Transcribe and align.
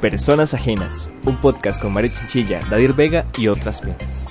Personas 0.00 0.52
Ajenas, 0.52 1.08
un 1.24 1.36
podcast 1.36 1.80
con 1.80 1.92
Mario 1.92 2.10
Chinchilla, 2.12 2.58
Dadir 2.68 2.92
Vega 2.92 3.24
y 3.38 3.46
otras 3.46 3.80
penas. 3.80 4.26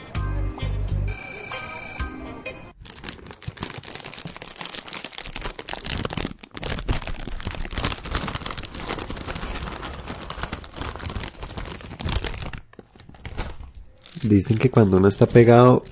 Dicen 14.32 14.58
que 14.58 14.72
cuando 14.72 14.96
uno 14.96 15.10
está 15.10 15.26
pegado, 15.26 15.84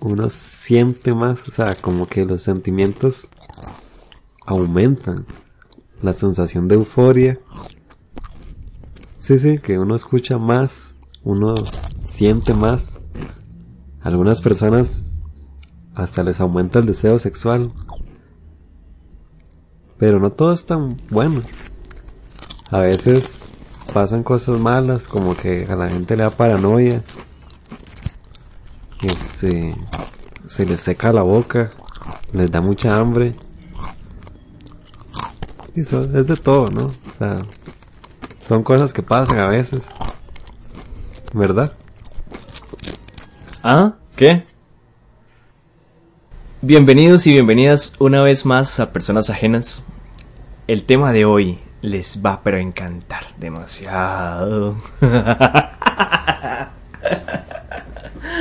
uno 0.00 0.28
siente 0.28 1.14
más, 1.14 1.46
o 1.46 1.52
sea, 1.52 1.72
como 1.80 2.08
que 2.08 2.24
los 2.24 2.42
sentimientos 2.42 3.28
aumentan. 4.44 5.24
La 6.02 6.12
sensación 6.12 6.66
de 6.66 6.74
euforia. 6.74 7.38
Sí, 9.20 9.38
sí, 9.38 9.58
que 9.60 9.78
uno 9.78 9.94
escucha 9.94 10.36
más, 10.36 10.96
uno 11.22 11.54
siente 12.04 12.54
más. 12.54 12.98
Algunas 14.00 14.40
personas 14.40 15.28
hasta 15.94 16.24
les 16.24 16.40
aumenta 16.40 16.80
el 16.80 16.86
deseo 16.86 17.20
sexual. 17.20 17.70
Pero 19.96 20.18
no 20.18 20.32
todo 20.32 20.52
es 20.52 20.66
tan 20.66 20.96
bueno. 21.08 21.40
A 22.72 22.80
veces 22.80 23.42
pasan 23.94 24.24
cosas 24.24 24.58
malas, 24.58 25.06
como 25.06 25.36
que 25.36 25.68
a 25.70 25.76
la 25.76 25.88
gente 25.88 26.16
le 26.16 26.24
da 26.24 26.30
paranoia 26.30 27.04
este, 29.02 29.74
se 30.46 30.66
les 30.66 30.80
seca 30.80 31.12
la 31.12 31.22
boca, 31.22 31.72
les 32.32 32.50
da 32.50 32.60
mucha 32.60 32.98
hambre. 32.98 33.34
Y 35.74 35.80
eso 35.80 36.02
es 36.02 36.26
de 36.26 36.36
todo, 36.36 36.70
¿no? 36.70 36.86
O 36.86 37.18
sea, 37.18 37.38
son 38.48 38.62
cosas 38.62 38.92
que 38.92 39.02
pasan 39.02 39.38
a 39.38 39.46
veces. 39.46 39.82
¿Verdad? 41.32 41.72
¿Ah? 43.62 43.94
¿Qué? 44.16 44.44
Bienvenidos 46.62 47.26
y 47.26 47.32
bienvenidas 47.32 47.94
una 47.98 48.22
vez 48.22 48.46
más 48.46 48.80
a 48.80 48.92
Personas 48.92 49.28
Ajenas. 49.28 49.84
El 50.66 50.84
tema 50.84 51.12
de 51.12 51.24
hoy 51.24 51.60
les 51.82 52.24
va 52.24 52.40
pero 52.42 52.56
encantar 52.56 53.24
demasiado. 53.38 54.76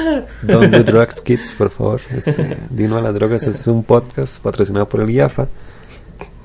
Don't 0.42 0.72
do 0.72 0.84
drugs, 0.84 1.22
kids, 1.22 1.56
por 1.56 1.70
favor. 1.70 2.02
Este, 2.16 2.58
Dino 2.70 2.98
a 2.98 3.02
las 3.02 3.14
drogas 3.14 3.44
es 3.44 3.68
un 3.68 3.84
podcast 3.84 4.42
patrocinado 4.42 4.88
por 4.88 5.02
el 5.02 5.10
IAFA. 5.10 5.48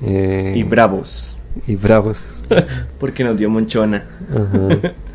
Eh, 0.01 0.53
y 0.55 0.63
bravos. 0.63 1.37
Y 1.67 1.75
bravos. 1.75 2.43
Porque 2.99 3.23
nos 3.23 3.37
dio 3.37 3.49
monchona. 3.49 4.07
Ajá. 4.29 4.93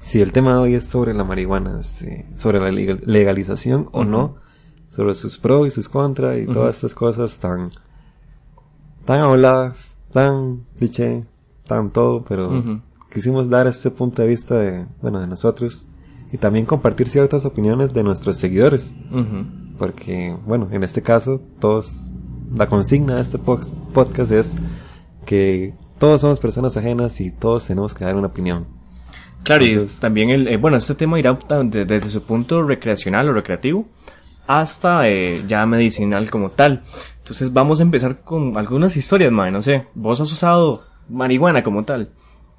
Sí, 0.00 0.22
el 0.22 0.32
tema 0.32 0.52
de 0.52 0.58
hoy 0.58 0.74
es 0.74 0.88
sobre 0.88 1.12
la 1.12 1.22
marihuana, 1.22 1.80
sobre 2.34 2.60
la 2.60 2.70
legalización 2.70 3.90
o 3.92 4.06
no, 4.06 4.36
sobre 4.88 5.14
sus 5.14 5.36
pros 5.36 5.68
y 5.68 5.70
sus 5.70 5.90
contras 5.90 6.38
y 6.38 6.46
todas 6.46 6.76
estas 6.76 6.94
cosas 6.94 7.36
tan, 7.38 7.72
tan 9.04 9.20
habladas, 9.20 9.98
tan 10.10 10.64
cliché, 10.78 11.26
tan 11.66 11.90
todo, 11.90 12.24
pero 12.26 12.80
quisimos 13.12 13.50
dar 13.50 13.66
este 13.66 13.90
punto 13.90 14.22
de 14.22 14.28
vista 14.28 14.58
de, 14.58 14.86
bueno, 15.02 15.20
de 15.20 15.26
nosotros 15.26 15.84
y 16.32 16.38
también 16.38 16.66
compartir 16.66 17.08
ciertas 17.08 17.44
opiniones 17.44 17.92
de 17.92 18.02
nuestros 18.02 18.36
seguidores. 18.36 18.94
Porque, 19.78 20.36
bueno, 20.46 20.68
en 20.72 20.82
este 20.82 21.02
caso, 21.02 21.40
todos, 21.60 22.10
la 22.54 22.66
consigna 22.66 23.16
de 23.16 23.22
este 23.22 23.38
podcast 23.38 24.32
es 24.32 24.56
que 25.24 25.74
todos 25.98 26.20
somos 26.20 26.38
personas 26.38 26.76
ajenas 26.76 27.20
y 27.20 27.30
todos 27.30 27.66
tenemos 27.66 27.94
que 27.94 28.04
dar 28.04 28.16
una 28.16 28.28
opinión. 28.28 28.66
Claro, 29.42 29.64
y 29.64 29.78
también 30.00 30.30
el, 30.30 30.48
eh, 30.48 30.56
bueno, 30.56 30.76
este 30.76 30.94
tema 30.94 31.18
irá 31.18 31.38
desde, 31.64 32.00
su 32.08 32.22
punto 32.22 32.62
recreacional 32.62 33.28
o 33.28 33.32
recreativo 33.32 33.86
hasta 34.46 35.08
eh, 35.08 35.44
ya 35.46 35.64
medicinal 35.66 36.30
como 36.30 36.50
tal. 36.50 36.82
Entonces 37.18 37.52
vamos 37.52 37.80
a 37.80 37.82
empezar 37.82 38.22
con 38.22 38.56
algunas 38.56 38.96
historias, 38.96 39.30
man, 39.30 39.52
no 39.52 39.62
sé, 39.62 39.86
vos 39.94 40.20
has 40.20 40.32
usado 40.32 40.84
marihuana 41.08 41.62
como 41.62 41.84
tal. 41.84 42.10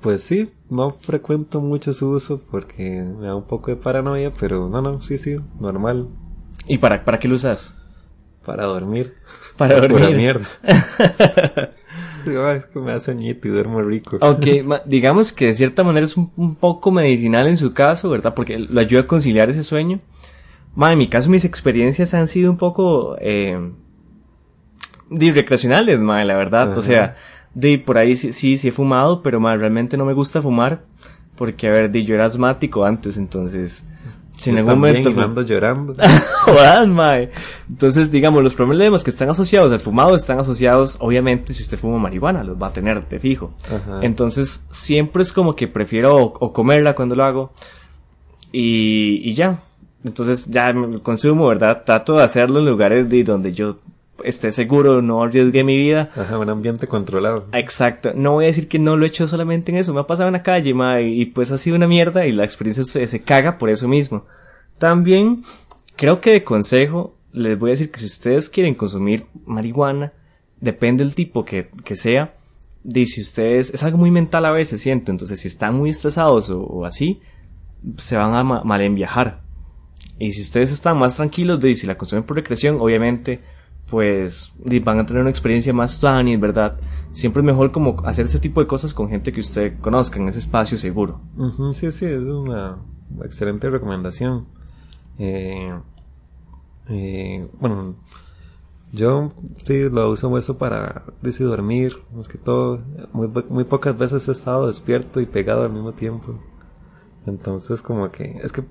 Pues 0.02 0.22
sí, 0.22 0.52
no 0.70 0.92
frecuento 0.92 1.60
mucho 1.60 1.92
su 1.94 2.10
uso 2.10 2.42
porque 2.50 3.04
me 3.04 3.28
da 3.28 3.36
un 3.36 3.46
poco 3.46 3.72
de 3.72 3.78
paranoia, 3.78 4.32
pero 4.34 4.70
no, 4.70 4.82
no, 4.82 5.02
sí, 5.02 5.18
sí, 5.18 5.36
normal. 5.60 6.08
¿Y 6.68 6.78
para, 6.78 7.04
para 7.04 7.20
qué 7.20 7.28
lo 7.28 7.36
usas? 7.36 7.74
Para 8.46 8.66
dormir. 8.66 9.16
Para 9.58 9.82
dormir. 9.82 10.16
mierda. 10.16 10.46
sí, 12.24 12.32
es 12.56 12.66
que 12.68 12.80
me 12.80 12.94
hace 12.94 13.14
y 13.14 13.34
duermo 13.34 13.82
rico. 13.82 14.18
Ok, 14.22 14.46
digamos 14.86 15.34
que 15.34 15.48
de 15.48 15.54
cierta 15.54 15.84
manera 15.84 16.06
es 16.06 16.16
un, 16.16 16.56
poco 16.56 16.92
medicinal 16.92 17.48
en 17.48 17.58
su 17.58 17.72
caso, 17.74 18.10
¿verdad? 18.10 18.34
Porque 18.34 18.58
lo 18.58 18.80
ayuda 18.80 19.02
a 19.02 19.08
conciliar 19.08 19.50
ese 19.50 19.64
sueño. 19.64 20.00
Ma, 20.76 20.94
en 20.94 20.98
mi 20.98 21.08
caso 21.08 21.30
mis 21.30 21.44
experiencias 21.44 22.14
han 22.14 22.28
sido 22.28 22.52
un 22.52 22.58
poco 22.58 23.18
eh, 23.20 23.72
recreacionales, 25.10 26.00
ma, 26.00 26.24
la 26.24 26.38
verdad. 26.38 26.78
O 26.78 26.82
sea, 26.82 27.18
de 27.54 27.80
por 27.80 27.98
ahí 27.98 28.16
sí, 28.16 28.58
sí, 28.58 28.68
he 28.68 28.72
fumado, 28.72 29.22
pero 29.22 29.40
realmente 29.40 29.98
no 29.98 30.06
me 30.06 30.14
gusta 30.14 30.42
fumar. 30.42 30.84
Porque, 31.36 31.68
a 31.68 31.72
ver, 31.72 31.90
di, 31.90 32.04
yo 32.04 32.16
era 32.16 32.26
asmático 32.26 32.84
antes, 32.84 33.18
entonces. 33.18 33.86
Si 34.38 34.50
en 34.50 34.58
algún 34.58 34.76
momento. 34.76 35.10
ando 35.22 35.42
llorando. 35.42 35.96
Mae. 36.88 37.32
Entonces, 37.70 38.12
digamos, 38.12 38.44
los 38.44 38.54
problemas 38.54 39.04
que 39.04 39.10
están 39.10 39.30
asociados 39.30 39.72
al 39.72 39.80
fumado 39.80 40.16
están 40.16 40.40
asociados, 40.40 40.98
obviamente, 41.00 41.54
si 41.54 41.64
usted 41.64 41.78
fuma 41.78 41.98
marihuana, 41.98 42.44
los 42.44 42.62
va 42.62 42.68
a 42.68 42.74
tener 42.74 43.08
de 43.08 43.20
fijo. 43.20 43.54
Entonces, 44.02 44.66
siempre 44.70 45.24
es 45.24 45.34
como 45.34 45.56
que 45.56 45.68
prefiero 45.68 46.18
o, 46.18 46.54
comerla 46.54 46.96
cuando 46.96 47.16
lo 47.16 47.24
hago. 47.24 47.54
Y, 48.52 49.22
y 49.24 49.34
ya. 49.34 49.60
Entonces, 50.04 50.46
ya 50.48 50.72
me 50.72 51.02
consumo, 51.02 51.48
¿verdad? 51.48 51.84
Trato 51.86 52.16
de 52.16 52.24
hacerlo 52.24 52.60
en 52.60 52.66
lugares 52.66 53.10
de 53.10 53.24
donde 53.24 53.54
yo 53.54 53.80
esté 54.24 54.52
seguro, 54.52 55.02
no 55.02 55.24
arriesgue 55.24 55.64
mi 55.64 55.78
vida. 55.78 56.10
Ajá, 56.16 56.38
un 56.38 56.50
ambiente 56.50 56.88
controlado. 56.88 57.48
Exacto. 57.54 58.12
No 58.16 58.34
voy 58.34 58.46
a 58.46 58.48
decir 58.48 58.68
que 58.68 58.80
no 58.80 58.98
lo 58.98 59.06
he 59.06 59.08
hecho 59.08 59.28
solamente 59.28 59.72
en 59.72 59.78
eso. 59.78 59.94
Me 59.94 60.02
ha 60.02 60.08
pasado 60.08 60.30
en 60.30 60.34
la 60.34 60.44
calle, 60.44 60.74
ma, 60.74 61.02
y, 61.02 61.26
pues 61.26 61.52
ha 61.52 61.58
sido 61.58 61.76
una 61.76 61.88
mierda 61.88 62.26
y 62.26 62.32
la 62.32 62.44
experiencia 62.44 62.84
se, 62.84 63.06
se 63.08 63.22
caga 63.22 63.58
por 63.58 63.70
eso 63.70 63.88
mismo. 63.88 64.26
También, 64.78 65.42
creo 65.96 66.22
que 66.22 66.32
de 66.32 66.44
consejo, 66.44 67.18
les 67.34 67.58
voy 67.58 67.72
a 67.72 67.74
decir 67.74 67.92
que 67.92 68.00
si 68.00 68.06
ustedes 68.06 68.50
quieren 68.50 68.76
consumir 68.76 69.26
marihuana, 69.46 70.14
depende 70.60 71.04
del 71.04 71.16
tipo 71.16 71.46
que, 71.46 71.70
que 71.84 71.96
sea, 71.96 72.34
dice 72.84 73.22
ustedes, 73.22 73.74
es 73.74 73.84
algo 73.84 73.98
muy 73.98 74.12
mental 74.12 74.46
a 74.46 74.52
veces, 74.52 74.82
siento, 74.82 75.12
entonces 75.12 75.40
si 75.40 75.48
están 75.48 75.76
muy 75.76 75.90
estresados 75.90 76.50
o, 76.50 76.86
así, 76.86 77.22
se 77.98 78.18
van 78.18 78.34
a 78.34 78.44
mal 78.44 78.82
en 78.82 78.96
viajar. 78.96 79.42
Y 80.18 80.34
si 80.34 80.42
ustedes 80.42 80.72
están 80.72 80.98
más 80.98 81.16
tranquilos, 81.16 81.60
de 81.60 81.76
si 81.76 81.88
la 81.88 81.98
consumen 81.98 82.26
por 82.26 82.36
recreación, 82.36 82.78
obviamente 82.82 83.40
pues 83.90 84.52
van 84.84 85.00
a 85.00 85.06
tener 85.06 85.22
una 85.22 85.32
experiencia 85.32 85.74
más 85.74 86.00
tuanis, 86.00 86.40
¿verdad? 86.40 86.78
Siempre 87.12 87.42
es 87.42 87.46
mejor 87.46 87.72
como 87.72 87.98
hacer 88.06 88.28
ese 88.28 88.40
tipo 88.40 88.62
de 88.62 88.68
cosas 88.68 88.94
con 88.94 89.10
gente 89.10 89.34
que 89.34 89.40
usted 89.40 89.80
conozca 89.80 90.20
en 90.20 90.28
ese 90.28 90.40
espacio 90.40 90.78
seguro. 90.78 91.22
sí, 91.74 91.92
sí, 91.92 92.06
es 92.06 92.26
una 92.26 92.78
excelente 93.24 93.70
recomendación. 93.70 94.46
Eh, 95.18 95.74
eh, 96.90 97.48
bueno, 97.60 97.96
yo 98.92 99.32
sí 99.66 99.90
lo 99.90 100.12
uso 100.12 100.36
eso 100.38 100.58
para 100.58 101.04
decir 101.22 101.48
dormir, 101.48 101.98
más 102.16 102.28
que 102.28 102.38
todo. 102.38 102.82
Muy, 103.14 103.28
muy 103.50 103.64
pocas 103.64 103.98
veces 103.98 104.28
he 104.28 104.32
estado 104.32 104.68
despierto 104.68 105.20
y 105.20 105.26
pegado 105.26 105.64
al 105.64 105.72
mismo 105.72 105.94
tiempo. 105.94 106.40
Entonces 107.26 107.82
como 107.82 108.12
que, 108.12 108.40
es 108.44 108.52
que, 108.52 108.64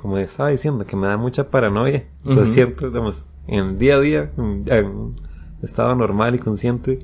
como 0.00 0.18
estaba 0.18 0.50
diciendo, 0.50 0.84
que 0.84 0.96
me 0.96 1.06
da 1.06 1.16
mucha 1.16 1.50
paranoia. 1.50 2.08
Entonces 2.24 2.54
siento, 2.54 2.88
digamos, 2.88 3.26
en 3.48 3.60
el 3.60 3.78
día 3.78 3.96
a 3.96 4.00
día, 4.00 4.30
en 4.36 5.14
estado 5.62 5.94
normal 5.94 6.34
y 6.34 6.38
consciente, 6.38 7.00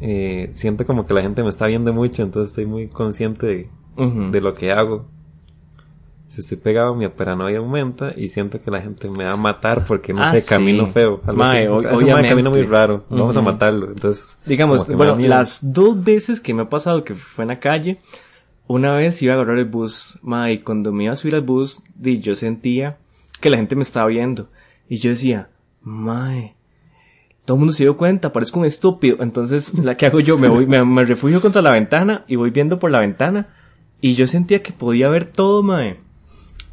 eh, 0.00 0.50
siento 0.52 0.84
como 0.84 1.06
que 1.06 1.14
la 1.14 1.22
gente 1.22 1.42
me 1.42 1.48
está 1.48 1.66
viendo 1.66 1.92
mucho, 1.92 2.22
entonces 2.22 2.50
estoy 2.50 2.66
muy 2.66 2.88
consciente 2.88 3.70
de, 3.96 4.40
lo 4.40 4.52
que 4.52 4.72
hago. 4.72 5.06
Si 6.26 6.40
estoy 6.40 6.58
pegado, 6.58 6.96
mi 6.96 7.06
paranoia 7.08 7.58
aumenta 7.58 8.12
y 8.16 8.28
siento 8.28 8.60
que 8.60 8.70
la 8.70 8.82
gente 8.82 9.08
me 9.08 9.24
va 9.24 9.32
a 9.32 9.36
matar 9.36 9.84
porque 9.86 10.12
no 10.12 10.22
ah, 10.22 10.34
sé, 10.34 10.44
camino 10.46 10.88
feo. 10.88 11.20
Mae, 11.32 11.68
obviamente. 11.68 12.28
camino 12.28 12.50
muy 12.50 12.62
raro. 12.62 13.04
Vamos 13.08 13.36
a 13.36 13.40
matarlo. 13.40 13.92
Entonces, 13.92 14.36
digamos, 14.44 14.88
bueno, 14.88 15.16
las 15.16 15.60
dos 15.62 16.02
veces 16.02 16.40
que 16.40 16.52
me 16.52 16.62
ha 16.62 16.68
pasado 16.68 17.04
que 17.04 17.14
fue 17.14 17.44
en 17.44 17.48
la 17.48 17.60
calle, 17.60 17.98
una 18.66 18.92
vez 18.94 19.22
iba 19.22 19.34
a 19.34 19.36
agarrar 19.36 19.58
el 19.58 19.66
bus, 19.66 20.18
mae, 20.22 20.54
y 20.54 20.58
cuando 20.58 20.90
me 20.90 21.04
iba 21.04 21.12
a 21.12 21.16
subir 21.16 21.36
al 21.36 21.42
bus, 21.42 21.82
yo 22.00 22.34
sentía 22.34 22.98
que 23.40 23.48
la 23.48 23.56
gente 23.56 23.76
me 23.76 23.82
estaba 23.82 24.08
viendo. 24.08 24.48
Y 24.88 24.96
yo 24.96 25.10
decía, 25.10 25.48
mae, 25.82 26.54
todo 27.44 27.56
el 27.56 27.58
mundo 27.60 27.72
se 27.72 27.84
dio 27.84 27.96
cuenta, 27.96 28.32
parezco 28.32 28.60
un 28.60 28.66
estúpido. 28.66 29.18
Entonces, 29.20 29.78
¿la 29.78 29.96
que 29.96 30.06
hago 30.06 30.20
yo? 30.20 30.38
Me 30.38 30.48
voy, 30.48 30.66
me, 30.66 31.04
refugio 31.04 31.40
contra 31.40 31.62
la 31.62 31.72
ventana 31.72 32.24
y 32.26 32.36
voy 32.36 32.50
viendo 32.50 32.78
por 32.78 32.90
la 32.90 33.00
ventana 33.00 33.48
Y 34.00 34.14
yo 34.14 34.26
sentía 34.26 34.62
que 34.62 34.72
podía 34.72 35.08
ver 35.08 35.26
todo, 35.26 35.62
mae. 35.62 35.98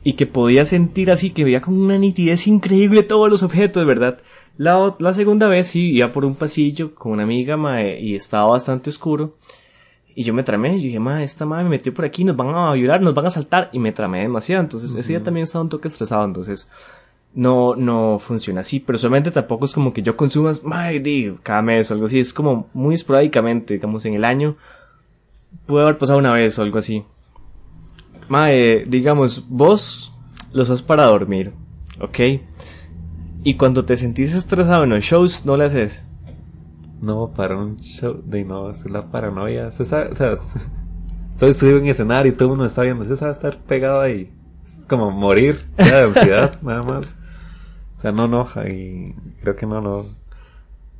Y 0.03 0.13
que 0.13 0.25
podía 0.25 0.65
sentir 0.65 1.11
así, 1.11 1.29
que 1.29 1.43
veía 1.43 1.61
con 1.61 1.75
una 1.79 1.97
nitidez 1.97 2.47
increíble 2.47 3.03
todos 3.03 3.29
los 3.29 3.43
objetos, 3.43 3.85
¿verdad? 3.85 4.19
La, 4.57 4.95
la 4.97 5.13
segunda 5.13 5.47
vez 5.47 5.67
sí, 5.67 5.91
iba 5.91 6.11
por 6.11 6.25
un 6.25 6.35
pasillo 6.35 6.95
con 6.95 7.11
una 7.11 7.23
amiga, 7.23 7.55
mae, 7.57 7.99
y 7.99 8.15
estaba 8.15 8.49
bastante 8.49 8.89
oscuro. 8.89 9.35
Y 10.13 10.23
yo 10.23 10.33
me 10.33 10.43
tramé, 10.43 10.77
yo 10.77 10.83
dije, 10.83 10.99
ma, 10.99 11.23
esta 11.23 11.45
madre 11.45 11.65
me 11.65 11.71
metió 11.71 11.93
por 11.93 12.05
aquí, 12.05 12.23
nos 12.23 12.35
van 12.35 12.53
a 12.53 12.73
violar, 12.73 13.01
nos 13.01 13.13
van 13.13 13.27
a 13.27 13.29
saltar, 13.29 13.69
y 13.71 13.79
me 13.79 13.91
tramé 13.91 14.21
demasiado. 14.21 14.63
Entonces, 14.63 14.93
ese 14.95 15.13
día 15.13 15.23
también 15.23 15.43
estaba 15.43 15.63
un 15.63 15.69
toque 15.69 15.87
estresado, 15.87 16.25
entonces, 16.25 16.69
no, 17.33 17.75
no 17.75 18.19
funciona 18.19 18.61
así. 18.61 18.79
Pero 18.79 18.97
solamente 18.97 19.31
tampoco 19.31 19.65
es 19.65 19.73
como 19.73 19.93
que 19.93 20.01
yo 20.01 20.15
consumas, 20.15 20.63
ma, 20.63 20.89
digo, 20.89 21.37
cada 21.43 21.61
mes 21.61 21.89
o 21.89 21.93
algo 21.93 22.05
así, 22.05 22.19
es 22.19 22.33
como 22.33 22.69
muy 22.73 22.95
esporádicamente, 22.95 23.75
digamos, 23.75 24.05
en 24.05 24.13
el 24.15 24.25
año, 24.25 24.57
puede 25.65 25.83
haber 25.85 25.97
pasado 25.97 26.19
una 26.19 26.33
vez 26.33 26.57
o 26.57 26.63
algo 26.63 26.77
así. 26.77 27.03
Ma, 28.27 28.47
digamos, 28.47 29.45
vos 29.49 30.11
los 30.53 30.69
usas 30.69 30.81
para 30.81 31.05
dormir, 31.05 31.53
¿ok? 31.99 32.19
Y 33.43 33.55
cuando 33.55 33.85
te 33.85 33.97
sentís 33.97 34.33
estresado 34.33 34.83
en 34.83 34.91
los 34.91 35.03
shows, 35.03 35.45
no 35.45 35.57
le 35.57 35.65
haces. 35.65 36.03
No, 37.01 37.31
para 37.33 37.57
un 37.57 37.77
show 37.77 38.21
de 38.23 38.45
no, 38.45 38.69
es 38.69 38.85
la 38.85 39.09
paranoia. 39.09 39.71
Se 39.71 39.85
sabe, 39.85 40.11
o 40.11 40.15
sea, 40.15 40.37
estoy 41.31 41.53
subido 41.53 41.79
en 41.79 41.87
escenario 41.87 42.31
y 42.31 42.35
todo 42.35 42.45
el 42.45 42.49
mundo 42.49 42.65
está 42.65 42.83
viendo. 42.83 43.03
Se 43.05 43.17
sabe 43.17 43.31
estar 43.31 43.57
pegado 43.57 44.01
ahí. 44.01 44.31
Es 44.63 44.85
como 44.87 45.09
morir 45.09 45.65
de 45.77 46.03
ansiedad, 46.03 46.59
nada 46.61 46.83
más. 46.83 47.15
O 48.01 48.03
sea, 48.03 48.11
no 48.11 48.25
enoja 48.25 48.67
y 48.67 49.13
creo 49.41 49.55
que 49.55 49.67
no, 49.67 49.79
no. 49.79 50.05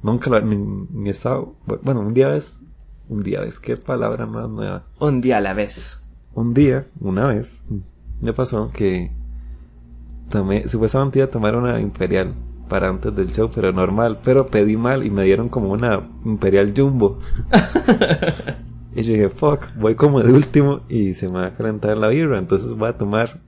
Nunca 0.03 0.29
lo 0.29 0.39
ni, 0.41 0.55
ni 0.55 1.09
he 1.09 1.11
estado. 1.11 1.55
Bueno, 1.81 2.01
un 2.01 2.13
día 2.13 2.27
ves. 2.27 2.61
Un 3.09 3.23
día 3.23 3.39
ves, 3.41 3.59
qué 3.59 3.75
palabra 3.75 4.27
más 4.27 4.47
nueva. 4.47 4.83
Un 4.99 5.19
día 5.19 5.37
a 5.37 5.41
la 5.41 5.55
vez. 5.55 5.99
Un 6.35 6.53
día, 6.53 6.85
una 6.99 7.25
vez, 7.25 7.63
me 8.21 8.33
pasó 8.33 8.69
que 8.71 9.11
tomé, 10.29 10.67
supuestamente 10.67 11.17
iba 11.17 11.25
a 11.25 11.31
tomar 11.31 11.55
una 11.55 11.79
imperial 11.79 12.35
para 12.69 12.87
antes 12.87 13.15
del 13.15 13.31
show, 13.31 13.49
pero 13.51 13.71
normal. 13.71 14.19
Pero 14.23 14.45
pedí 14.45 14.77
mal 14.77 15.03
y 15.03 15.09
me 15.09 15.23
dieron 15.23 15.49
como 15.49 15.71
una 15.71 16.03
Imperial 16.23 16.71
Jumbo. 16.77 17.17
y 18.95 19.01
yo 19.01 19.13
dije, 19.13 19.29
fuck, 19.29 19.73
voy 19.75 19.95
como 19.95 20.21
de 20.21 20.31
último 20.31 20.81
y 20.87 21.15
se 21.15 21.29
me 21.29 21.39
va 21.39 21.47
a 21.47 21.53
calentar 21.55 21.97
la 21.97 22.09
birra. 22.09 22.37
Entonces 22.37 22.73
voy 22.73 22.89
a 22.89 22.97
tomar 22.99 23.41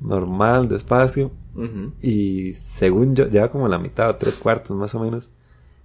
normal, 0.00 0.68
despacio. 0.68 1.30
Y 2.02 2.54
según 2.54 3.14
yo, 3.14 3.28
ya 3.28 3.48
como 3.48 3.68
la 3.68 3.78
mitad 3.78 4.10
o 4.10 4.16
tres 4.16 4.36
cuartos 4.36 4.76
más 4.76 4.94
o 4.94 5.00
menos. 5.00 5.30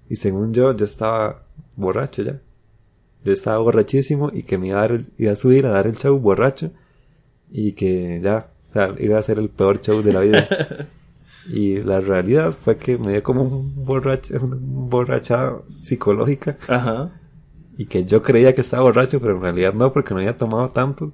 Y 0.10 0.16
según 0.16 0.54
yo, 0.54 0.76
yo 0.76 0.86
estaba 0.86 1.44
borracho 1.76 2.22
ya. 2.22 2.40
Yo 3.24 3.32
estaba 3.32 3.58
borrachísimo 3.58 4.32
y 4.34 4.44
que 4.44 4.58
me 4.58 4.68
iba 4.68 4.84
a, 4.84 4.88
dar 4.88 5.02
iba 5.18 5.32
a 5.32 5.36
subir 5.36 5.66
a 5.66 5.70
dar 5.70 5.88
el 5.88 5.96
show 5.96 6.18
borracho. 6.20 6.72
Y 7.52 7.74
que 7.74 8.20
ya, 8.22 8.50
o 8.66 8.70
sea, 8.70 8.94
iba 9.00 9.18
a 9.18 9.24
ser 9.24 9.40
el 9.40 9.50
peor 9.50 9.82
show 9.82 10.02
de 10.02 10.14
la 10.14 10.20
vida. 10.20 10.48
Y 11.48 11.82
la 11.82 12.00
realidad 12.00 12.54
fue 12.54 12.78
que 12.78 12.98
me 12.98 13.12
dio 13.12 13.24
como 13.24 13.44
un 13.44 13.86
borracha, 13.86 14.38
una 14.40 14.58
borracha 14.60 15.54
psicológica. 15.68 16.58
Ajá. 16.68 17.12
Y 17.78 17.86
que 17.86 18.06
yo 18.06 18.22
creía 18.22 18.54
que 18.54 18.62
estaba 18.62 18.84
borracho, 18.84 19.20
pero 19.20 19.36
en 19.36 19.42
realidad 19.42 19.74
no, 19.74 19.92
porque 19.92 20.14
no 20.14 20.20
había 20.20 20.38
tomado 20.38 20.70
tanto. 20.70 21.12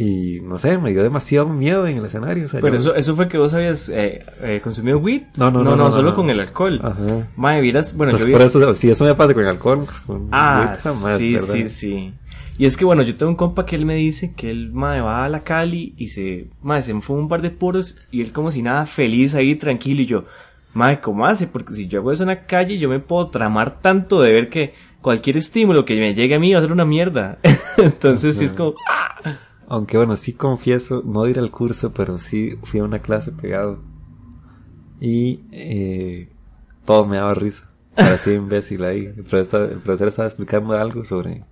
Y 0.00 0.38
no 0.42 0.58
sé, 0.58 0.78
me 0.78 0.92
dio 0.92 1.02
demasiado 1.02 1.48
miedo 1.48 1.84
en 1.84 1.96
el 1.98 2.04
escenario. 2.04 2.46
pero 2.60 2.76
eso, 2.76 2.94
eso 2.94 3.16
fue 3.16 3.26
que 3.26 3.36
vos 3.36 3.52
habías 3.52 3.88
eh, 3.88 4.24
eh, 4.42 4.60
consumido 4.62 4.98
weed. 4.98 5.22
No, 5.36 5.50
no, 5.50 5.64
no. 5.64 5.74
No, 5.74 5.90
solo 5.90 6.14
con 6.14 6.30
el 6.30 6.38
alcohol. 6.38 6.80
Ajá. 6.84 7.26
Madre, 7.34 7.62
vieras, 7.62 7.96
bueno, 7.96 8.12
pues 8.12 8.24
yo 8.24 8.30
por 8.30 8.42
eso, 8.42 8.74
si 8.76 8.88
eso 8.90 9.04
me 9.04 9.16
pasa 9.16 9.34
con 9.34 9.42
el 9.42 9.48
alcohol. 9.48 9.88
ah, 10.30 10.76
sí, 10.78 11.36
sí, 11.40 11.68
sí. 11.68 12.14
Y 12.58 12.66
es 12.66 12.76
que 12.76 12.84
bueno, 12.84 13.02
yo 13.02 13.16
tengo 13.16 13.30
un 13.30 13.36
compa 13.36 13.66
que 13.66 13.74
él 13.74 13.86
me 13.86 13.96
dice 13.96 14.34
que 14.36 14.52
él 14.52 14.70
madre, 14.72 15.00
va 15.00 15.24
a 15.24 15.28
la 15.28 15.40
Cali 15.40 15.94
y 15.96 16.06
se, 16.06 16.46
madre, 16.62 16.82
se 16.82 16.92
enfuma 16.92 17.18
un 17.18 17.28
par 17.28 17.42
de 17.42 17.50
puros 17.50 17.96
y 18.12 18.20
él 18.20 18.30
como 18.32 18.52
si 18.52 18.62
nada 18.62 18.86
feliz 18.86 19.34
ahí 19.34 19.56
tranquilo 19.56 20.02
y 20.02 20.06
yo, 20.06 20.24
madre, 20.74 21.00
¿cómo 21.00 21.26
hace? 21.26 21.48
Porque 21.48 21.74
si 21.74 21.88
yo 21.88 21.98
hago 21.98 22.12
eso 22.12 22.22
en 22.22 22.28
la 22.28 22.46
calle 22.46 22.78
yo 22.78 22.88
me 22.88 23.00
puedo 23.00 23.30
tramar 23.30 23.80
tanto 23.80 24.20
de 24.20 24.30
ver 24.30 24.48
que 24.48 24.74
cualquier 25.02 25.38
estímulo 25.38 25.84
que 25.84 25.98
me 25.98 26.14
llegue 26.14 26.36
a 26.36 26.38
mí 26.38 26.52
va 26.52 26.60
a 26.60 26.62
ser 26.62 26.70
una 26.70 26.84
mierda. 26.84 27.38
Entonces 27.78 28.36
sí 28.36 28.44
es 28.44 28.52
como... 28.52 28.74
¡ah! 28.88 29.47
Aunque 29.70 29.98
bueno, 29.98 30.16
sí 30.16 30.32
confieso, 30.32 31.02
no 31.04 31.26
ir 31.26 31.38
al 31.38 31.50
curso, 31.50 31.92
pero 31.92 32.16
sí 32.16 32.58
fui 32.62 32.80
a 32.80 32.84
una 32.84 33.00
clase 33.00 33.32
pegado. 33.32 33.80
Y 34.98 35.42
eh, 35.52 36.30
todo 36.86 37.04
me 37.04 37.18
daba 37.18 37.34
risa. 37.34 37.68
Parecía 37.94 38.34
imbécil 38.34 38.82
ahí. 38.84 39.04
El 39.04 39.24
profesor, 39.24 39.70
el 39.70 39.78
profesor 39.80 40.08
estaba 40.08 40.28
explicando 40.28 40.72
algo 40.72 41.04
sobre 41.04 41.44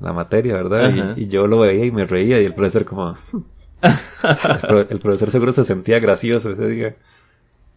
la 0.00 0.12
materia, 0.12 0.54
¿verdad? 0.54 1.16
Y, 1.16 1.28
yo 1.28 1.46
lo 1.46 1.60
veía 1.60 1.84
y 1.84 1.92
me 1.92 2.06
reía 2.06 2.40
y 2.40 2.44
el 2.44 2.54
profesor 2.54 2.84
como... 2.84 3.16
el, 4.90 4.98
profesor 4.98 5.30
seguro 5.30 5.52
se 5.52 5.64
sentía 5.64 6.00
gracioso 6.00 6.50
ese 6.50 6.68
día. 6.68 6.96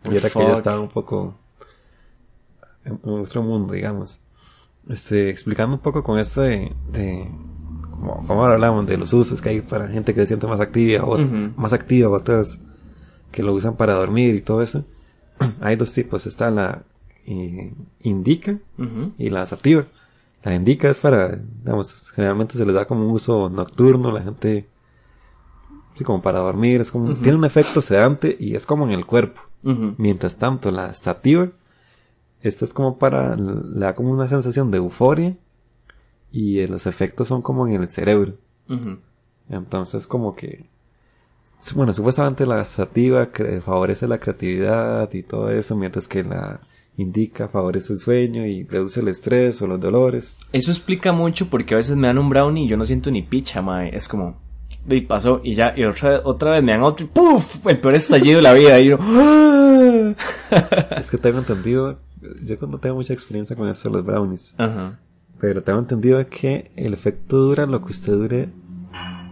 Y 0.10 0.16
era 0.16 0.30
que 0.30 0.40
ya 0.40 0.54
estaba 0.54 0.80
un 0.80 0.90
poco 0.90 1.38
en 2.84 3.00
nuestro 3.04 3.44
mundo, 3.44 3.74
digamos. 3.74 4.22
Este, 4.90 5.30
explicando 5.30 5.76
un 5.76 5.82
poco 5.82 6.04
con 6.04 6.18
esto 6.18 6.42
de, 6.42 6.74
de 6.92 7.30
como, 8.00 8.26
como, 8.28 8.42
ahora 8.42 8.54
hablamos 8.56 8.86
de 8.88 8.98
los 8.98 9.14
usos 9.14 9.42
que 9.42 9.50
hay 9.50 9.62
para 9.62 9.88
gente 9.88 10.14
que 10.14 10.22
se 10.22 10.28
siente 10.28 10.48
más 10.48 10.60
activa 10.60 11.04
o 11.04 11.18
más 11.56 11.74
activa 11.74 12.10
o 12.10 12.14
otras 12.14 12.60
que 13.32 13.44
lo 13.44 13.54
usan 13.54 13.76
para 13.76 13.94
dormir 13.94 14.36
y 14.36 14.42
todo 14.42 14.62
eso. 14.62 14.86
hay 15.62 15.76
dos 15.76 15.92
tipos, 15.92 16.26
está 16.26 16.50
la 16.52 16.84
eh, 17.26 17.74
indica 18.02 18.58
y 19.18 19.30
la 19.30 19.46
sativa. 19.46 19.86
La 20.44 20.54
indica 20.54 20.90
es 20.90 21.00
para, 21.00 21.40
digamos, 21.64 22.12
generalmente 22.12 22.58
se 22.58 22.66
les 22.66 22.76
da 22.76 22.86
como 22.86 23.04
un 23.04 23.12
uso 23.12 23.50
nocturno, 23.50 24.12
la 24.12 24.22
gente, 24.22 24.68
sí, 25.96 26.04
como 26.04 26.22
para 26.22 26.40
dormir, 26.40 26.82
es 26.82 26.92
como, 26.92 27.16
tiene 27.16 27.38
un 27.38 27.46
efecto 27.46 27.82
sedante 27.82 28.38
y 28.40 28.56
es 28.56 28.66
como 28.66 28.86
en 28.86 28.92
el 28.92 29.06
cuerpo. 29.06 29.42
Mientras 29.98 30.38
tanto, 30.38 30.70
la 30.70 30.94
sativa, 30.94 31.50
esta 32.42 32.66
es 32.66 32.74
como 32.74 33.00
para, 33.00 33.36
le 33.36 33.80
da 33.80 33.96
como 33.96 34.12
una 34.12 34.28
sensación 34.28 34.70
de 34.70 34.78
euforia 34.78 35.36
y 36.36 36.68
los 36.68 36.86
efectos 36.86 37.30
son 37.30 37.42
como 37.42 37.66
en 37.66 37.76
el 37.76 37.88
cerebro. 37.88 38.34
Entonces, 39.50 40.06
como 40.06 40.36
que, 40.36 40.66
bueno, 41.76 41.94
supuestamente 41.94 42.46
la 42.46 42.66
sativa 42.66 43.30
favorece 43.64 44.06
la 44.06 44.20
creatividad 44.20 45.12
y 45.14 45.24
todo 45.24 45.50
eso, 45.50 45.78
mientras 45.78 46.10
que 46.10 46.26
la 46.26 46.60
indica, 46.98 47.48
favorece 47.48 47.94
el 47.94 48.00
sueño 48.00 48.46
y 48.46 48.66
reduce 48.66 49.00
el 49.00 49.08
estrés 49.08 49.62
o 49.62 49.68
los 49.68 49.80
dolores. 49.80 50.36
Eso 50.52 50.72
explica 50.72 51.14
mucho 51.14 51.50
porque 51.50 51.74
a 51.74 51.78
veces 51.78 51.96
me 51.96 52.08
dan 52.08 52.18
un 52.18 52.28
brownie 52.28 52.66
y 52.66 52.68
yo 52.68 52.76
no 52.76 52.84
siento 52.84 53.10
ni 53.12 53.22
picha, 53.22 53.62
mae. 53.62 53.96
Es 53.96 54.10
como, 54.10 54.36
y 54.90 55.02
pasó 55.02 55.40
y 55.42 55.56
ya, 55.56 55.74
y 55.74 55.86
otra, 55.86 56.20
otra 56.26 56.52
vez 56.52 56.64
me 56.64 56.74
dan 56.74 56.84
otro 56.84 57.06
y 57.06 57.10
¡puf! 57.10 57.66
El 57.66 57.80
peor 57.80 57.96
estallido 57.96 58.38
de 58.38 58.44
la 58.44 58.54
vida. 58.54 58.78
Y 58.82 58.88
yo, 58.88 58.98
es 60.98 61.10
que 61.10 61.18
tengo 61.18 61.40
entendido, 61.40 61.98
yo 62.44 62.58
no 62.68 62.78
tengo 62.78 62.96
mucha 62.96 63.14
experiencia 63.14 63.56
con 63.56 63.70
eso 63.70 63.90
de 63.90 63.96
los 63.96 64.06
brownies. 64.06 64.54
Ajá. 64.58 65.00
Pero 65.46 65.62
tengo 65.62 65.78
entendido 65.78 66.28
que 66.28 66.72
el 66.76 66.96
efecto 66.96 67.38
dura 67.38 67.68
lo 67.68 67.80
que 67.80 67.92
usted 67.92 68.14
dure 68.14 68.50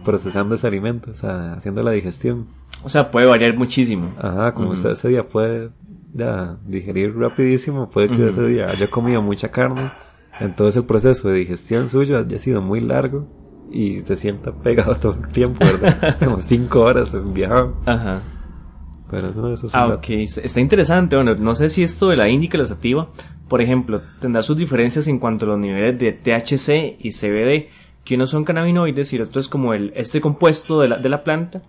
procesando 0.04 0.54
ese 0.54 0.64
alimento, 0.68 1.10
o 1.10 1.14
sea, 1.14 1.54
haciendo 1.54 1.82
la 1.82 1.90
digestión. 1.90 2.46
O 2.84 2.88
sea, 2.88 3.10
puede 3.10 3.26
variar 3.26 3.56
muchísimo. 3.56 4.12
Ajá, 4.16 4.54
como 4.54 4.70
usted 4.70 4.92
ese 4.92 5.08
día 5.08 5.28
puede 5.28 5.70
ya 6.12 6.56
digerir 6.68 7.16
rapidísimo, 7.16 7.90
puede 7.90 8.10
que 8.10 8.28
ese 8.28 8.46
día 8.46 8.68
haya 8.68 8.86
comido 8.86 9.22
mucha 9.22 9.50
carne, 9.50 9.90
entonces 10.38 10.76
el 10.76 10.84
proceso 10.84 11.30
de 11.30 11.34
digestión 11.34 11.88
suyo 11.88 12.16
haya 12.16 12.38
sido 12.38 12.62
muy 12.62 12.78
largo 12.78 13.26
y 13.72 14.02
se 14.02 14.16
sienta 14.16 14.52
pegado 14.52 14.94
todo 15.02 15.16
el 15.20 15.32
tiempo, 15.32 15.64
¿verdad? 15.64 16.16
Como 16.24 16.42
cinco 16.42 16.82
horas 16.82 17.12
viajado. 17.34 17.74
Ajá. 17.86 18.22
Pero 19.14 19.32
no, 19.32 19.52
eso 19.52 19.68
es 19.68 19.74
Ah, 19.74 19.86
ok. 19.86 20.08
Está 20.10 20.60
interesante. 20.60 21.16
Bueno, 21.16 21.34
no 21.36 21.54
sé 21.54 21.70
si 21.70 21.82
esto 21.82 22.08
de 22.08 22.16
la 22.16 22.28
índica 22.28 22.56
y 22.56 22.60
la 22.60 22.66
sativa, 22.66 23.08
por 23.48 23.62
ejemplo, 23.62 24.02
tendrá 24.20 24.42
sus 24.42 24.56
diferencias 24.56 25.06
en 25.06 25.18
cuanto 25.18 25.46
a 25.46 25.50
los 25.50 25.58
niveles 25.58 25.98
de 25.98 26.12
THC 26.12 26.96
y 26.98 27.10
CBD, 27.12 27.68
que 28.04 28.16
unos 28.16 28.30
son 28.30 28.44
cannabinoides 28.44 29.12
y 29.12 29.16
el 29.16 29.22
otro 29.22 29.40
es 29.40 29.48
como 29.48 29.72
el, 29.72 29.92
este 29.94 30.20
compuesto 30.20 30.80
de 30.80 30.88
la, 30.88 30.96
de 30.98 31.08
la 31.08 31.22
planta 31.22 31.62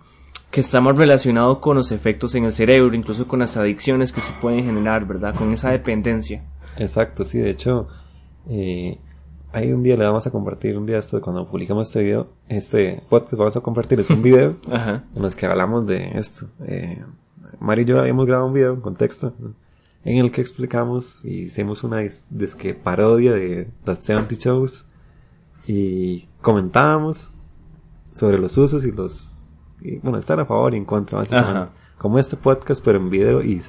que 0.50 0.60
está 0.60 0.80
más 0.80 0.96
relacionado 0.96 1.60
con 1.60 1.76
los 1.76 1.92
efectos 1.92 2.34
en 2.34 2.44
el 2.44 2.52
cerebro, 2.52 2.94
incluso 2.94 3.28
con 3.28 3.40
las 3.40 3.56
adicciones 3.56 4.12
que 4.12 4.20
se 4.20 4.32
pueden 4.40 4.64
generar, 4.64 5.06
¿verdad? 5.06 5.34
Con 5.34 5.52
esa 5.52 5.70
dependencia. 5.70 6.44
Exacto, 6.78 7.24
sí, 7.24 7.38
de 7.38 7.50
hecho, 7.50 7.88
eh, 8.48 8.98
hay 9.52 9.72
un 9.72 9.82
día 9.82 9.96
le 9.96 10.04
vamos 10.04 10.26
a 10.26 10.30
compartir, 10.30 10.76
un 10.76 10.86
día 10.86 10.98
esto, 10.98 11.20
cuando 11.20 11.46
publicamos 11.46 11.88
este 11.88 12.02
video, 12.02 12.28
este 12.48 13.02
podcast 13.08 13.34
vamos 13.34 13.56
a 13.56 13.60
compartir, 13.60 14.00
es 14.00 14.10
un 14.10 14.22
video 14.22 14.56
en 14.70 15.22
los 15.22 15.34
que 15.34 15.46
hablamos 15.46 15.86
de 15.86 16.12
esto. 16.14 16.46
Eh, 16.66 17.02
Mari 17.60 17.82
y 17.82 17.84
yo 17.84 18.00
habíamos 18.00 18.26
grabado 18.26 18.48
un 18.48 18.54
video 18.54 18.74
en 18.74 18.80
contexto 18.80 19.34
en 20.04 20.18
el 20.18 20.30
que 20.30 20.40
explicamos 20.40 21.24
y 21.24 21.42
hicimos 21.42 21.82
una 21.82 22.00
disque 22.30 22.74
parodia 22.74 23.32
de 23.32 23.68
The 23.84 23.96
70 23.96 24.34
Shows 24.36 24.86
y 25.66 26.28
comentábamos 26.40 27.32
sobre 28.12 28.38
los 28.38 28.56
usos 28.56 28.84
y 28.84 28.92
los 28.92 29.36
y, 29.80 29.98
bueno, 29.98 30.18
estar 30.18 30.40
a 30.40 30.46
favor 30.46 30.74
y 30.74 30.78
en 30.78 30.84
contra, 30.84 31.18
básicamente. 31.18 31.72
Como 31.98 32.18
este 32.18 32.36
podcast, 32.36 32.84
pero 32.84 32.98
en 32.98 33.10
video 33.10 33.42
y, 33.42 33.60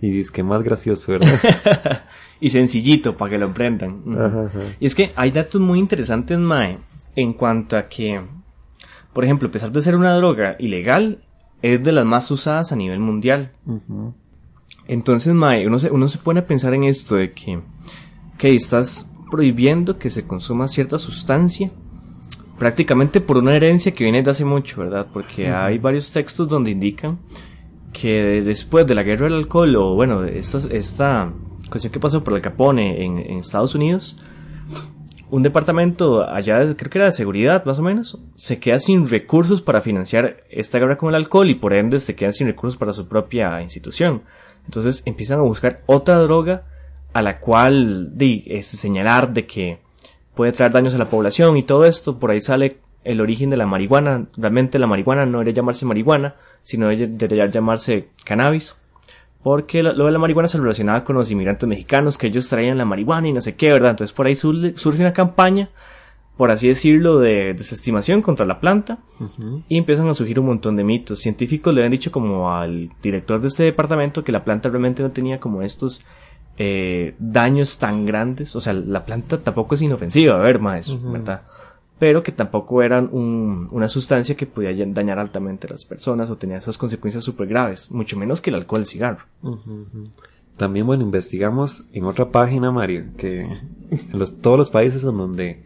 y 0.00 0.20
es 0.20 0.30
que 0.30 0.42
más 0.42 0.62
gracioso, 0.62 1.12
¿verdad? 1.12 2.04
y 2.40 2.50
sencillito 2.50 3.16
para 3.16 3.32
que 3.32 3.38
lo 3.38 3.46
emprendan. 3.46 4.02
Y 4.80 4.86
es 4.86 4.94
que 4.94 5.12
hay 5.16 5.30
datos 5.30 5.60
muy 5.60 5.78
interesantes, 5.78 6.38
Mae. 6.38 6.78
en 7.14 7.32
cuanto 7.32 7.76
a 7.76 7.88
que, 7.88 8.20
por 9.12 9.24
ejemplo, 9.24 9.48
a 9.48 9.52
pesar 9.52 9.72
de 9.72 9.80
ser 9.80 9.96
una 9.96 10.14
droga 10.14 10.56
ilegal, 10.58 11.24
es 11.74 11.82
de 11.82 11.92
las 11.92 12.04
más 12.04 12.30
usadas 12.30 12.72
a 12.72 12.76
nivel 12.76 13.00
mundial. 13.00 13.50
Entonces, 14.86 15.34
mae, 15.34 15.66
uno 15.66 15.78
se, 15.78 15.90
uno 15.90 16.08
se 16.08 16.18
pone 16.18 16.40
a 16.40 16.46
pensar 16.46 16.74
en 16.74 16.84
esto 16.84 17.16
de 17.16 17.32
que, 17.32 17.60
que 18.38 18.54
estás 18.54 19.12
prohibiendo 19.30 19.98
que 19.98 20.10
se 20.10 20.26
consuma 20.26 20.68
cierta 20.68 20.98
sustancia 20.98 21.70
prácticamente 22.58 23.20
por 23.20 23.36
una 23.36 23.54
herencia 23.54 23.92
que 23.92 24.04
viene 24.04 24.22
de 24.22 24.30
hace 24.30 24.44
mucho, 24.44 24.80
¿verdad? 24.80 25.06
Porque 25.12 25.48
hay 25.48 25.78
varios 25.78 26.10
textos 26.12 26.48
donde 26.48 26.70
indican 26.70 27.18
que 27.92 28.42
después 28.42 28.86
de 28.86 28.94
la 28.94 29.02
guerra 29.02 29.24
del 29.24 29.34
alcohol, 29.34 29.74
o 29.76 29.94
bueno, 29.94 30.24
esta, 30.24 30.58
esta 30.70 31.32
cuestión 31.70 31.92
que 31.92 32.00
pasó 32.00 32.22
por 32.22 32.34
el 32.34 32.42
Capone 32.42 33.04
en, 33.04 33.18
en 33.18 33.38
Estados 33.38 33.74
Unidos, 33.74 34.18
un 35.30 35.42
departamento 35.42 36.28
allá, 36.28 36.58
creo 36.76 36.90
que 36.90 36.98
era 36.98 37.06
de 37.06 37.12
seguridad 37.12 37.64
más 37.64 37.78
o 37.78 37.82
menos, 37.82 38.18
se 38.36 38.58
queda 38.58 38.78
sin 38.78 39.08
recursos 39.08 39.60
para 39.60 39.80
financiar 39.80 40.44
esta 40.50 40.78
guerra 40.78 40.96
con 40.96 41.08
el 41.08 41.16
alcohol 41.16 41.50
y 41.50 41.54
por 41.54 41.72
ende 41.72 41.98
se 41.98 42.14
quedan 42.14 42.32
sin 42.32 42.46
recursos 42.46 42.78
para 42.78 42.92
su 42.92 43.08
propia 43.08 43.60
institución. 43.62 44.22
Entonces 44.66 45.02
empiezan 45.04 45.40
a 45.40 45.42
buscar 45.42 45.82
otra 45.86 46.18
droga 46.18 46.64
a 47.12 47.22
la 47.22 47.40
cual 47.40 48.12
es 48.18 48.66
señalar 48.66 49.32
de 49.32 49.46
que 49.46 49.78
puede 50.34 50.52
traer 50.52 50.72
daños 50.72 50.94
a 50.94 50.98
la 50.98 51.08
población 51.08 51.56
y 51.56 51.62
todo 51.62 51.86
esto. 51.86 52.18
Por 52.18 52.30
ahí 52.30 52.40
sale 52.40 52.78
el 53.04 53.20
origen 53.20 53.50
de 53.50 53.56
la 53.56 53.66
marihuana. 53.66 54.26
Realmente 54.36 54.78
la 54.78 54.86
marihuana 54.86 55.24
no 55.24 55.38
debería 55.38 55.54
llamarse 55.54 55.86
marihuana, 55.86 56.34
sino 56.62 56.88
debería 56.88 57.46
llamarse 57.46 58.08
cannabis. 58.24 58.76
Porque 59.46 59.80
lo, 59.80 60.06
de 60.06 60.10
la 60.10 60.18
marihuana 60.18 60.48
se 60.48 60.58
relacionaba 60.58 61.04
con 61.04 61.14
los 61.14 61.30
inmigrantes 61.30 61.68
mexicanos, 61.68 62.18
que 62.18 62.26
ellos 62.26 62.48
traían 62.48 62.78
la 62.78 62.84
marihuana 62.84 63.28
y 63.28 63.32
no 63.32 63.40
sé 63.40 63.54
qué, 63.54 63.70
¿verdad? 63.70 63.90
Entonces 63.92 64.12
por 64.12 64.26
ahí 64.26 64.34
surge 64.34 64.98
una 64.98 65.12
campaña, 65.12 65.70
por 66.36 66.50
así 66.50 66.66
decirlo, 66.66 67.20
de 67.20 67.54
desestimación 67.54 68.22
contra 68.22 68.44
la 68.44 68.58
planta. 68.58 68.98
Y 69.68 69.78
empiezan 69.78 70.08
a 70.08 70.14
surgir 70.14 70.40
un 70.40 70.46
montón 70.46 70.74
de 70.74 70.82
mitos. 70.82 71.20
Científicos 71.20 71.72
le 71.72 71.84
han 71.84 71.92
dicho 71.92 72.10
como 72.10 72.52
al 72.52 72.90
director 73.00 73.40
de 73.40 73.46
este 73.46 73.62
departamento 73.62 74.24
que 74.24 74.32
la 74.32 74.42
planta 74.42 74.68
realmente 74.68 75.04
no 75.04 75.12
tenía 75.12 75.38
como 75.38 75.62
estos 75.62 76.04
eh, 76.58 77.14
daños 77.20 77.78
tan 77.78 78.04
grandes. 78.04 78.56
O 78.56 78.60
sea, 78.60 78.72
la 78.72 79.04
planta 79.04 79.38
tampoco 79.38 79.76
es 79.76 79.82
inofensiva, 79.82 80.34
a 80.34 80.38
ver, 80.38 80.58
maestro, 80.58 80.98
¿verdad? 81.12 81.42
Pero 81.98 82.22
que 82.22 82.32
tampoco 82.32 82.82
eran 82.82 83.08
un, 83.12 83.68
una 83.70 83.88
sustancia 83.88 84.36
que 84.36 84.46
podía 84.46 84.70
dañar 84.86 85.18
altamente 85.18 85.66
a 85.66 85.70
las 85.70 85.84
personas 85.84 86.28
o 86.28 86.36
tenía 86.36 86.58
esas 86.58 86.76
consecuencias 86.76 87.24
súper 87.24 87.46
graves, 87.48 87.90
mucho 87.90 88.18
menos 88.18 88.40
que 88.40 88.50
el 88.50 88.56
alcohol, 88.56 88.80
el 88.80 88.86
cigarro. 88.86 89.24
También, 90.58 90.86
bueno, 90.86 91.02
investigamos 91.02 91.84
en 91.92 92.04
otra 92.04 92.30
página, 92.30 92.70
Mario, 92.70 93.04
que 93.16 93.48
todos 94.42 94.58
los 94.58 94.70
países 94.70 95.04
en 95.04 95.16
donde 95.16 95.64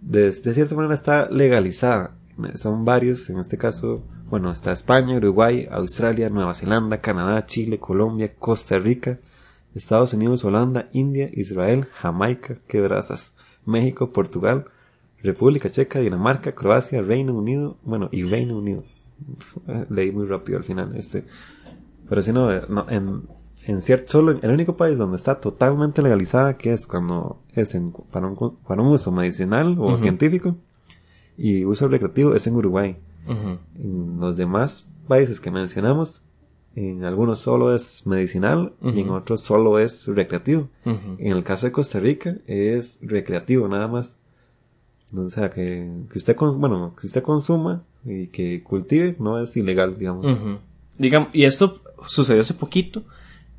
de, 0.00 0.30
de 0.30 0.54
cierta 0.54 0.74
manera 0.74 0.94
está 0.94 1.30
legalizada, 1.30 2.14
son 2.54 2.84
varios, 2.84 3.28
en 3.30 3.38
este 3.38 3.58
caso, 3.58 4.04
bueno, 4.30 4.52
está 4.52 4.72
España, 4.72 5.16
Uruguay, 5.16 5.66
Australia, 5.70 6.30
Nueva 6.30 6.54
Zelanda, 6.54 7.00
Canadá, 7.00 7.46
Chile, 7.46 7.78
Colombia, 7.78 8.32
Costa 8.38 8.78
Rica, 8.78 9.18
Estados 9.74 10.12
Unidos, 10.12 10.44
Holanda, 10.44 10.88
India, 10.92 11.30
Israel, 11.32 11.88
Jamaica, 11.94 12.58
Quebrazas, 12.68 13.34
México, 13.64 14.12
Portugal, 14.12 14.66
República 15.22 15.70
Checa, 15.70 16.00
Dinamarca, 16.00 16.52
Croacia, 16.52 17.02
Reino 17.02 17.34
Unido, 17.34 17.76
bueno, 17.82 18.08
y 18.12 18.22
Reino 18.24 18.58
Unido. 18.58 18.84
Leí 19.90 20.12
muy 20.12 20.26
rápido 20.26 20.58
al 20.58 20.64
final, 20.64 20.94
este. 20.96 21.24
Pero 22.08 22.22
si 22.22 22.32
no, 22.32 22.50
en, 22.52 23.22
en 23.66 23.82
cierto, 23.82 24.12
solo 24.12 24.38
el 24.40 24.50
único 24.50 24.76
país 24.76 24.96
donde 24.96 25.16
está 25.16 25.40
totalmente 25.40 26.02
legalizada, 26.02 26.56
que 26.56 26.72
es 26.72 26.86
cuando 26.86 27.42
es 27.52 27.74
en, 27.74 27.92
para, 28.10 28.26
un, 28.28 28.56
para 28.66 28.80
un 28.80 28.88
uso 28.88 29.10
medicinal 29.12 29.76
o 29.78 29.98
científico 29.98 30.56
y 31.36 31.64
uso 31.64 31.88
recreativo, 31.88 32.34
es 32.34 32.46
en 32.46 32.54
Uruguay. 32.56 32.96
En 33.26 34.18
los 34.20 34.36
demás 34.36 34.88
países 35.06 35.40
que 35.40 35.50
mencionamos, 35.50 36.24
en 36.74 37.04
algunos 37.04 37.40
solo 37.40 37.74
es 37.74 38.06
medicinal 38.06 38.74
y 38.82 39.00
en 39.00 39.10
otros 39.10 39.40
solo 39.40 39.78
es 39.80 40.06
recreativo. 40.06 40.68
En 40.84 41.32
el 41.32 41.42
caso 41.42 41.66
de 41.66 41.72
Costa 41.72 41.98
Rica 41.98 42.36
es 42.46 43.00
recreativo 43.02 43.66
nada 43.68 43.88
más. 43.88 44.16
O 45.16 45.30
sea, 45.30 45.50
que, 45.50 45.90
que 46.10 46.18
usted, 46.18 46.36
bueno, 46.36 46.94
que 47.00 47.06
usted 47.06 47.22
consuma 47.22 47.82
y 48.04 48.26
que 48.28 48.62
cultive 48.62 49.16
no 49.18 49.40
es 49.40 49.56
ilegal, 49.56 49.98
digamos. 49.98 50.26
Digamos, 50.98 51.28
y 51.32 51.44
esto 51.44 51.80
sucedió 52.06 52.40
hace 52.40 52.54
poquito, 52.54 53.02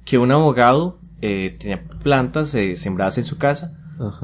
que 0.05 0.17
un 0.17 0.31
abogado 0.31 0.97
eh, 1.21 1.55
tenía 1.59 1.83
plantas 2.03 2.53
eh, 2.55 2.75
sembradas 2.75 3.17
en 3.17 3.23
su 3.23 3.37
casa 3.37 3.75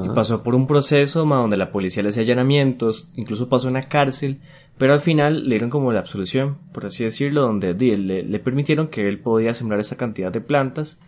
y 0.02 0.08
pasó 0.10 0.42
por 0.42 0.56
un 0.56 0.68
proceso 0.68 1.26
donde 1.26 1.58
la 1.58 1.72
policía 1.72 2.02
le 2.02 2.10
hacía 2.10 2.24
allanamientos, 2.24 3.10
incluso 3.16 3.50
pasó 3.50 3.68
en 3.68 3.74
la 3.74 3.90
cárcel 3.90 4.40
pero 4.78 4.94
al 4.94 5.00
final 5.00 5.44
le 5.44 5.52
dieron 5.52 5.70
como 5.70 5.94
la 5.94 6.00
absolución, 6.00 6.58
por 6.74 6.86
así 6.86 7.04
decirlo, 7.04 7.42
donde 7.42 7.74
le, 7.74 8.24
le, 8.24 8.40
permitieron 8.40 8.88
que 8.88 9.08
él 9.08 9.20
podía 9.20 9.54
sembrar 9.54 9.80
esa 9.80 9.96
cantidad 9.96 10.32
de 10.32 10.42
plantas. 10.42 11.00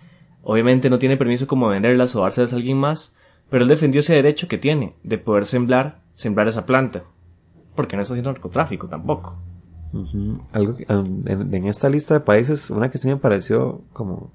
Obviamente 0.43 0.89
no 0.89 0.99
tiene 0.99 1.17
permiso 1.17 1.47
como 1.47 1.67
venderlas 1.67 2.15
o 2.15 2.21
dárselas 2.21 2.53
a 2.53 2.55
alguien 2.55 2.77
más, 2.77 3.15
pero 3.49 3.63
él 3.63 3.69
defendió 3.69 3.99
ese 3.99 4.13
derecho 4.13 4.47
que 4.47 4.57
tiene 4.57 4.93
de 5.03 5.17
poder 5.17 5.45
sembrar, 5.45 5.99
sembrar 6.17 6.47
esa 6.47 6.65
planta. 6.65 7.03
Porque 7.75 7.95
no 7.95 8.01
está 8.01 8.13
haciendo 8.13 8.31
narcotráfico 8.31 8.87
tampoco. 8.87 9.37
Algo 10.51 10.75
en, 10.89 11.67
esta 11.67 11.89
lista 11.89 12.15
de 12.15 12.19
países, 12.19 12.69
una 12.69 12.91
que 12.91 12.97
sí 12.97 13.07
me 13.07 13.17
pareció 13.17 13.83
como 13.93 14.31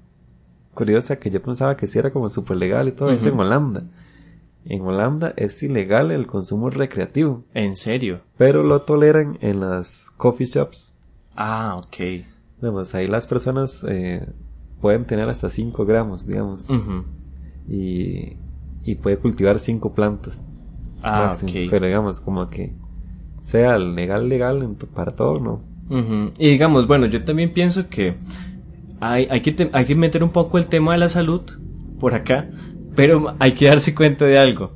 curiosa, 0.73 1.17
que 1.17 1.29
yo 1.29 1.43
pensaba 1.43 1.77
que 1.77 1.85
sí 1.85 1.99
era 1.99 2.11
como 2.11 2.29
súper 2.29 2.57
legal 2.57 2.87
y 2.87 2.93
todo, 2.93 3.11
es 3.11 3.25
en 3.25 3.37
Holanda. 3.39 3.83
En 4.65 4.81
Holanda 4.81 5.33
es 5.35 5.61
ilegal 5.61 6.11
el 6.11 6.25
consumo 6.25 6.69
recreativo. 6.69 7.43
¿En 7.53 7.75
serio? 7.75 8.21
Pero 8.37 8.63
lo 8.63 8.81
toleran 8.81 9.37
en 9.41 9.59
las 9.59 10.09
coffee 10.17 10.47
shops. 10.47 10.95
Ah, 11.35 11.75
ok. 11.77 12.25
Digamos, 12.61 12.95
ahí 12.95 13.07
las 13.07 13.27
personas 13.27 13.85
eh, 13.87 14.25
pueden 14.79 15.05
tener 15.05 15.27
hasta 15.27 15.49
5 15.49 15.85
gramos, 15.85 16.25
digamos. 16.25 16.67
y, 17.67 18.37
y 18.83 18.95
puede 18.95 19.17
cultivar 19.17 19.59
5 19.59 19.93
plantas. 19.93 20.45
Ah. 21.03 21.35
Pero 21.69 21.85
digamos, 21.85 22.19
como 22.19 22.49
que 22.49 22.73
sea 23.41 23.77
legal, 23.77 24.29
legal 24.29 24.75
para 24.93 25.15
todo, 25.15 25.39
¿no? 25.39 25.73
Y 26.39 26.49
digamos, 26.49 26.87
bueno, 26.87 27.05
yo 27.05 27.23
también 27.23 27.53
pienso 27.53 27.89
que 27.89 28.15
hay, 28.99 29.27
hay, 29.29 29.41
que 29.41 29.69
hay 29.73 29.85
que 29.85 29.95
meter 29.95 30.23
un 30.23 30.31
poco 30.31 30.57
el 30.57 30.67
tema 30.67 30.93
de 30.93 30.97
la 30.97 31.09
salud 31.09 31.41
por 31.99 32.15
acá, 32.15 32.49
pero 32.95 33.35
hay 33.39 33.51
que 33.51 33.67
darse 33.67 33.93
cuenta 33.93 34.25
de 34.25 34.39
algo. 34.39 34.71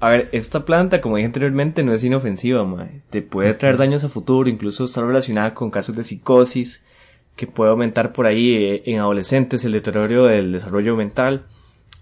A 0.00 0.10
ver, 0.10 0.28
esta 0.32 0.64
planta, 0.64 1.00
como 1.00 1.16
dije 1.16 1.26
anteriormente, 1.26 1.82
no 1.82 1.92
es 1.92 2.04
inofensiva, 2.04 2.64
mae. 2.64 3.00
Te 3.10 3.22
puede 3.22 3.54
traer 3.54 3.78
daños 3.78 4.04
a 4.04 4.08
futuro, 4.08 4.48
incluso 4.48 4.84
está 4.84 5.04
relacionada 5.04 5.54
con 5.54 5.70
casos 5.70 5.96
de 5.96 6.04
psicosis, 6.04 6.84
que 7.34 7.46
puede 7.46 7.70
aumentar 7.70 8.12
por 8.12 8.26
ahí 8.26 8.54
eh, 8.54 8.82
en 8.86 8.98
adolescentes 8.98 9.64
el 9.64 9.72
deterioro 9.72 10.26
del 10.26 10.52
desarrollo 10.52 10.94
mental. 10.96 11.46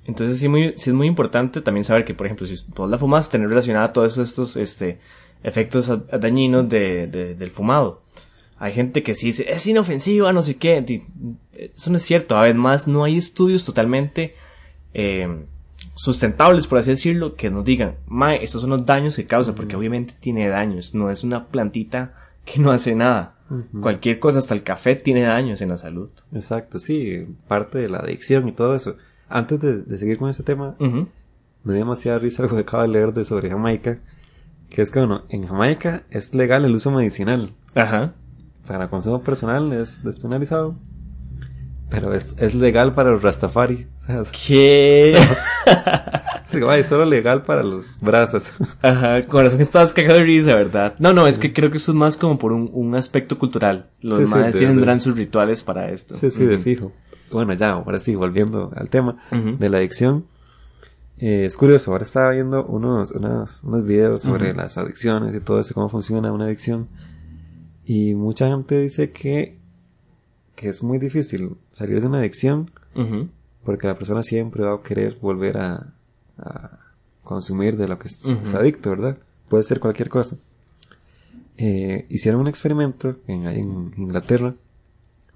Entonces 0.07 0.39
sí, 0.39 0.49
muy, 0.49 0.75
sí 0.77 0.91
es 0.91 0.95
muy 0.95 1.07
importante 1.07 1.61
también 1.61 1.85
saber 1.85 2.05
que, 2.05 2.15
por 2.15 2.27
ejemplo, 2.27 2.47
si 2.47 2.57
tú 2.73 2.87
la 2.87 2.99
fumas, 2.99 3.29
tener 3.29 3.49
relacionada 3.49 3.93
todos 3.93 4.19
estos 4.19 4.57
este, 4.57 5.01
efectos 5.43 5.91
dañinos 6.21 6.69
de, 6.69 7.07
del 7.37 7.51
fumado. 7.51 8.03
Hay 8.59 8.73
gente 8.73 9.03
que 9.03 9.15
sí 9.15 9.27
dice, 9.27 9.51
es 9.51 9.67
inofensiva, 9.67 10.33
no 10.33 10.43
sé 10.43 10.57
qué. 10.57 10.85
Eso 11.53 11.91
no 11.91 11.97
es 11.97 12.03
cierto. 12.05 12.39
Además, 12.39 12.89
no 12.89 13.05
hay 13.05 13.19
estudios 13.19 13.65
totalmente 13.65 14.35
eh, 14.95 15.45
sustentables, 15.95 16.67
por 16.67 16.79
así 16.79 16.91
decirlo, 16.91 17.35
que 17.35 17.51
nos 17.51 17.65
digan, 17.65 17.97
mae, 18.07 18.43
estos 18.43 18.61
son 18.63 18.71
los 18.71 18.87
daños 18.87 19.17
que 19.17 19.27
causa, 19.27 19.55
porque 19.55 19.77
obviamente 19.77 20.15
tiene 20.19 20.49
daños, 20.49 20.95
no 20.95 21.11
es 21.11 21.25
una 21.25 21.47
plantita 21.49 22.15
que 22.45 22.61
no 22.61 22.71
hace 22.71 22.95
nada. 22.95 23.35
Cualquier 23.81 24.19
cosa, 24.19 24.41
hasta 24.41 24.55
el 24.55 24.65
café 24.65 24.97
tiene 24.97 25.23
daños 25.23 25.61
en 25.61 25.69
la 25.69 25.77
salud. 25.77 26.11
Exacto, 26.33 26.81
sí, 26.81 27.27
parte 27.47 27.79
de 27.79 27.89
la 27.89 27.99
adicción 27.99 28.49
y 28.49 28.53
todo 28.53 28.75
eso. 28.75 28.97
Antes 29.29 29.61
de, 29.61 29.99
seguir 29.99 30.19
con 30.19 30.31
este 30.31 30.43
tema, 30.43 30.77
me 30.79 31.73
dio 31.73 31.81
demasiada 31.81 32.19
risa 32.19 32.43
lo 32.43 32.49
que 32.49 32.59
acabo 32.59 32.83
de 32.83 32.89
leer 32.89 33.13
de 33.13 33.25
sobre 33.25 33.51
Jamaica, 33.51 33.99
que 34.71 34.83
es 34.83 34.91
que, 34.91 35.01
bueno, 35.01 35.25
en 35.29 35.47
Jamaica 35.47 36.05
es 36.11 36.35
legal 36.35 36.65
el 36.65 36.75
uso 36.75 36.91
medicinal. 36.91 37.55
Ajá. 37.75 38.15
Para 38.67 38.89
consumo 38.89 39.23
personal 39.23 39.73
es 39.73 40.03
despenalizado. 40.03 40.77
Pero 41.89 42.13
es, 42.15 42.35
es 42.39 42.55
legal 42.55 42.95
para 42.95 43.13
los 43.13 43.23
Rastafari. 43.23 43.87
¿Qué? 44.47 45.17
es 46.53 46.87
solo 46.87 47.05
legal 47.05 47.43
para 47.43 47.63
los 47.63 47.99
brazos. 48.01 48.53
Ajá, 48.83 49.23
corazón 49.23 49.61
estabas 49.61 49.93
cagado 49.93 50.19
de 50.19 50.25
risa, 50.25 50.55
¿verdad? 50.55 50.95
No, 50.99 51.13
no, 51.13 51.27
es 51.27 51.39
que 51.39 51.53
creo 51.53 51.71
que 51.71 51.77
eso 51.77 51.93
es 51.93 51.97
más 51.97 52.17
como 52.17 52.39
por 52.39 52.53
un, 52.53 52.71
un 52.73 52.95
aspecto 52.95 53.39
cultural. 53.39 53.91
Los 54.01 54.29
sí, 54.29 54.59
tendrán 54.59 55.01
sus 55.01 55.17
rituales 55.17 55.63
para 55.63 55.91
esto. 55.91 56.17
Sí, 56.17 56.31
sí, 56.31 56.45
de 56.45 56.59
fijo. 56.59 56.93
Bueno, 57.31 57.53
ya, 57.55 57.71
ahora 57.71 58.01
sí, 58.01 58.15
volviendo 58.15 58.73
al 58.75 58.89
tema 58.89 59.23
de 59.31 59.69
la 59.69 59.79
adicción. 59.79 60.27
Eh, 61.19 61.47
es 61.47 61.57
curioso, 61.57 61.93
ahora 61.93 62.05
estaba 62.05 62.31
viendo 62.31 62.65
unos, 62.67 63.13
unos, 63.13 63.65
unos 63.65 63.85
videos 63.85 64.23
sobre 64.23 64.55
las 64.55 64.77
adicciones 64.77 65.35
y 65.35 65.41
todo 65.41 65.61
eso, 65.61 65.75
cómo 65.75 65.89
funciona 65.89 66.33
una 66.33 66.45
adicción. 66.45 66.89
Y 67.85 68.15
mucha 68.15 68.49
gente 68.49 68.79
dice 68.79 69.13
que 69.13 69.57
que 70.57 70.71
es 70.71 70.83
muy 70.83 70.99
difícil 70.99 71.57
salir 71.71 72.01
de 72.01 72.09
una 72.09 72.19
adicción 72.19 72.71
porque 73.63 73.87
la 73.87 73.99
persona 73.99 74.23
siempre 74.23 74.65
va 74.65 74.75
a 74.75 74.83
querer 74.83 75.19
volver 75.21 75.59
a, 75.59 75.93
consumir 77.23 77.77
de 77.77 77.89
lo 77.89 77.99
que 77.99 78.09
es, 78.09 78.25
adicto, 78.55 78.91
¿verdad? 78.91 79.19
puede 79.49 79.65
ser 79.65 79.81
cualquier 79.81 80.09
cosa. 80.09 80.37
Eh, 81.59 82.07
hicieron 82.09 82.41
un 82.41 82.49
experimento 82.49 83.17
en, 83.27 83.47
en 83.47 83.93
Inglaterra, 83.97 84.55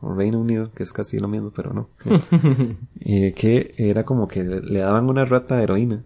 o 0.01 0.15
Reino 0.15 0.41
Unido, 0.41 0.71
que 0.73 0.83
es 0.83 0.93
casi 0.93 1.19
lo 1.19 1.29
mismo, 1.29 1.51
pero 1.55 1.73
no. 1.75 1.89
eh, 3.01 3.33
que 3.37 3.75
era 3.79 4.05
como 4.05 4.29
que 4.29 4.43
le 4.45 4.79
daban 4.81 5.09
una 5.09 5.25
rata 5.25 5.57
de 5.57 5.63
heroína. 5.65 6.05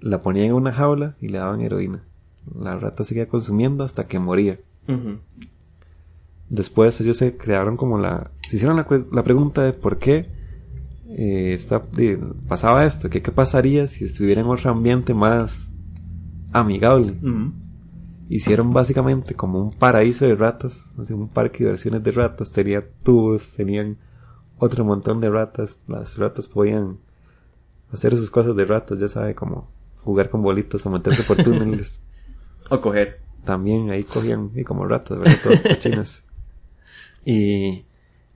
La 0.00 0.22
ponían 0.22 0.46
en 0.46 0.52
una 0.54 0.72
jaula 0.72 1.16
y 1.20 1.28
le 1.28 1.38
daban 1.38 1.60
heroína. 1.60 2.02
La 2.58 2.78
rata 2.78 3.04
seguía 3.04 3.28
consumiendo 3.28 3.84
hasta 3.84 4.06
que 4.06 4.18
moría. 4.18 4.58
Después 6.48 7.00
ellos 7.00 7.16
se 7.16 7.36
crearon 7.36 7.76
como 7.76 7.98
la... 7.98 8.30
Se 8.48 8.56
hicieron 8.56 8.76
la, 8.76 9.22
pregunta 9.22 9.62
de 9.62 9.72
por 9.74 9.98
qué 9.98 10.26
eh, 11.10 11.52
esta- 11.52 11.82
pasaba 12.48 12.86
esto, 12.86 13.10
que 13.10 13.20
qué 13.22 13.30
pasaría 13.32 13.86
si 13.88 14.04
estuviera 14.04 14.40
en 14.40 14.46
otro 14.46 14.70
ambiente 14.70 15.12
más 15.14 15.72
amigable. 16.52 17.14
Hicieron 18.28 18.72
básicamente 18.72 19.34
como 19.34 19.60
un 19.60 19.70
paraíso 19.72 20.26
de 20.26 20.34
ratas, 20.34 20.92
así 21.00 21.14
un 21.14 21.28
parque 21.28 21.58
de 21.58 21.64
diversiones 21.64 22.02
de 22.02 22.10
ratas, 22.10 22.52
tenía 22.52 22.86
tubos, 23.02 23.52
tenían 23.52 23.96
otro 24.58 24.84
montón 24.84 25.20
de 25.20 25.30
ratas, 25.30 25.80
las 25.86 26.18
ratas 26.18 26.48
podían 26.48 26.98
hacer 27.92 28.14
sus 28.14 28.30
cosas 28.30 28.54
de 28.54 28.64
ratas, 28.64 29.00
ya 29.00 29.08
sabe, 29.08 29.34
como 29.34 29.70
jugar 30.02 30.30
con 30.30 30.42
bolitas 30.42 30.84
o 30.84 30.90
meterse 30.90 31.22
por 31.22 31.36
túneles. 31.36 32.02
O 32.70 32.82
coger. 32.82 33.22
También 33.46 33.88
ahí 33.88 34.04
cogían 34.04 34.50
y 34.54 34.62
como 34.62 34.86
ratas, 34.86 35.18
¿verdad? 35.18 35.38
Todas 35.42 35.62
cochinas. 35.62 36.26
Y 37.24 37.86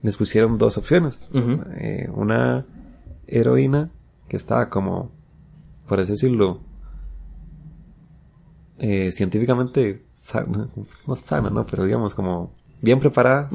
les 0.00 0.16
pusieron 0.16 0.56
dos 0.56 0.78
opciones. 0.78 1.30
Eh, 1.34 2.08
una 2.14 2.64
heroína 3.26 3.90
que 4.28 4.38
estaba 4.38 4.70
como, 4.70 5.10
por 5.86 6.00
así 6.00 6.12
decirlo, 6.12 6.60
eh, 8.84 9.12
científicamente 9.12 10.02
sana, 10.12 10.66
no 11.06 11.14
sana, 11.16 11.50
¿no? 11.50 11.64
Pero 11.66 11.84
digamos 11.84 12.16
como 12.16 12.52
bien 12.80 12.98
preparada. 12.98 13.48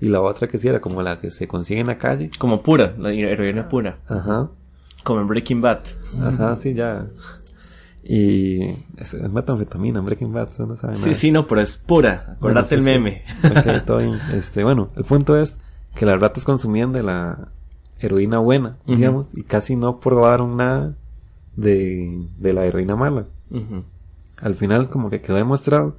Y 0.00 0.08
la 0.08 0.20
otra 0.20 0.46
que 0.46 0.58
sí 0.58 0.68
era 0.68 0.80
como 0.80 1.02
la 1.02 1.18
que 1.20 1.30
se 1.30 1.48
consigue 1.48 1.80
en 1.80 1.86
la 1.88 1.96
calle. 1.98 2.30
Como 2.38 2.62
pura, 2.62 2.94
la 2.98 3.10
heroína 3.12 3.68
pura. 3.68 3.98
Ajá. 4.06 4.50
Como 5.02 5.22
en 5.22 5.26
Breaking 5.26 5.62
Bad. 5.62 5.80
Ajá, 6.22 6.54
sí, 6.56 6.74
ya. 6.74 7.06
Y 8.04 8.62
es, 8.96 9.14
es 9.14 9.30
metanfetamina, 9.32 10.00
Breaking 10.02 10.32
Bad, 10.32 10.50
eso 10.50 10.66
no 10.66 10.76
sabe 10.76 10.92
nada. 10.94 11.04
Sí, 11.04 11.14
sí, 11.14 11.30
no, 11.30 11.46
pero 11.46 11.62
es 11.62 11.78
pura. 11.78 12.36
Acordate 12.36 12.40
Bueno, 12.40 12.66
sí, 12.66 12.74
el 12.74 12.82
sí. 12.82 12.86
meme. 12.86 13.82
Todo 13.86 13.98
bien. 13.98 14.18
Este, 14.34 14.64
bueno, 14.64 14.90
el 14.96 15.04
punto 15.04 15.36
es 15.40 15.58
que 15.94 16.04
las 16.06 16.20
ratas 16.20 16.44
consumían 16.44 16.92
de 16.92 17.02
la 17.02 17.48
heroína 17.98 18.38
buena, 18.38 18.76
digamos, 18.86 19.36
y 19.36 19.42
casi 19.42 19.76
no 19.76 19.98
probaron 19.98 20.56
nada 20.58 20.94
de, 21.56 22.28
de 22.38 22.52
la 22.52 22.66
heroína 22.66 22.96
mala. 22.96 23.26
Al 24.40 24.54
final 24.54 24.88
como 24.88 25.10
que 25.10 25.20
quedó 25.20 25.36
demostrado 25.36 25.96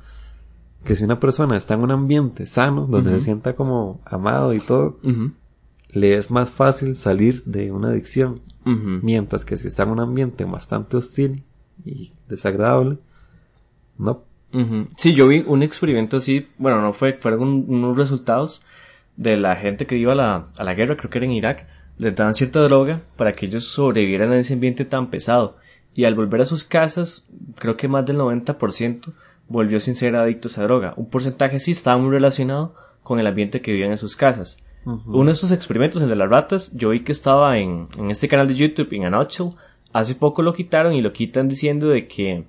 que 0.85 0.95
si 0.95 1.03
una 1.03 1.19
persona 1.19 1.57
está 1.57 1.73
en 1.73 1.81
un 1.81 1.91
ambiente 1.91 2.45
sano, 2.45 2.85
donde 2.87 3.11
se 3.11 3.25
sienta 3.25 3.53
como 3.55 3.99
amado 4.05 4.53
y 4.53 4.59
todo, 4.59 4.99
le 5.91 6.15
es 6.15 6.31
más 6.31 6.49
fácil 6.51 6.95
salir 6.95 7.43
de 7.45 7.71
una 7.71 7.89
adicción. 7.89 8.41
Mientras 9.03 9.43
que 9.45 9.57
si 9.57 9.67
está 9.67 9.83
en 9.83 9.89
un 9.89 9.99
ambiente 9.99 10.45
bastante 10.45 10.95
hostil 10.97 11.43
y 11.83 12.13
desagradable, 12.29 12.97
no. 13.97 14.23
Sí, 14.97 15.13
yo 15.13 15.27
vi 15.27 15.43
un 15.45 15.61
experimento 15.63 16.17
así, 16.17 16.47
bueno, 16.57 16.81
no 16.81 16.93
fue, 16.93 17.13
fueron 17.19 17.41
un- 17.41 17.65
unos 17.67 17.97
resultados 17.97 18.63
de 19.17 19.37
la 19.37 19.55
gente 19.57 19.85
que 19.85 19.97
iba 19.97 20.13
a 20.13 20.15
la, 20.15 20.47
a 20.57 20.63
la 20.63 20.73
guerra, 20.73 20.95
creo 20.97 21.09
que 21.09 21.17
era 21.19 21.25
en 21.27 21.33
Irak, 21.33 21.67
les 21.97 22.15
daban 22.15 22.33
cierta 22.33 22.61
droga 22.61 23.01
para 23.17 23.33
que 23.33 23.45
ellos 23.47 23.65
sobrevivieran 23.65 24.31
en 24.31 24.39
ese 24.39 24.53
ambiente 24.53 24.85
tan 24.85 25.09
pesado. 25.09 25.57
Y 25.93 26.05
al 26.05 26.15
volver 26.15 26.41
a 26.41 26.45
sus 26.45 26.63
casas, 26.63 27.27
creo 27.57 27.75
que 27.75 27.87
más 27.87 28.05
del 28.05 28.17
90% 28.17 29.13
volvió 29.47 29.79
sin 29.79 29.95
ser 29.95 30.15
adicto 30.15 30.47
a 30.47 30.51
esa 30.51 30.63
droga. 30.63 30.93
Un 30.95 31.09
porcentaje 31.09 31.59
sí 31.59 31.71
estaba 31.71 31.97
muy 31.97 32.11
relacionado 32.11 32.75
con 33.03 33.19
el 33.19 33.27
ambiente 33.27 33.61
que 33.61 33.71
vivían 33.71 33.91
en 33.91 33.97
sus 33.97 34.15
casas. 34.15 34.57
Uno 34.85 35.25
de 35.25 35.33
esos 35.33 35.51
experimentos, 35.51 36.01
el 36.01 36.09
de 36.09 36.15
las 36.15 36.29
ratas, 36.29 36.71
yo 36.73 36.89
vi 36.89 37.03
que 37.03 37.11
estaba 37.11 37.57
en, 37.59 37.87
en 37.97 38.09
este 38.09 38.27
canal 38.27 38.47
de 38.47 38.55
YouTube, 38.55 38.87
en 38.93 39.05
A 39.05 39.09
Nutshell. 39.09 39.49
Hace 39.91 40.15
poco 40.15 40.41
lo 40.41 40.53
quitaron 40.53 40.93
y 40.93 41.01
lo 41.01 41.11
quitan 41.11 41.47
diciendo 41.47 41.89
de 41.89 42.07
que 42.07 42.45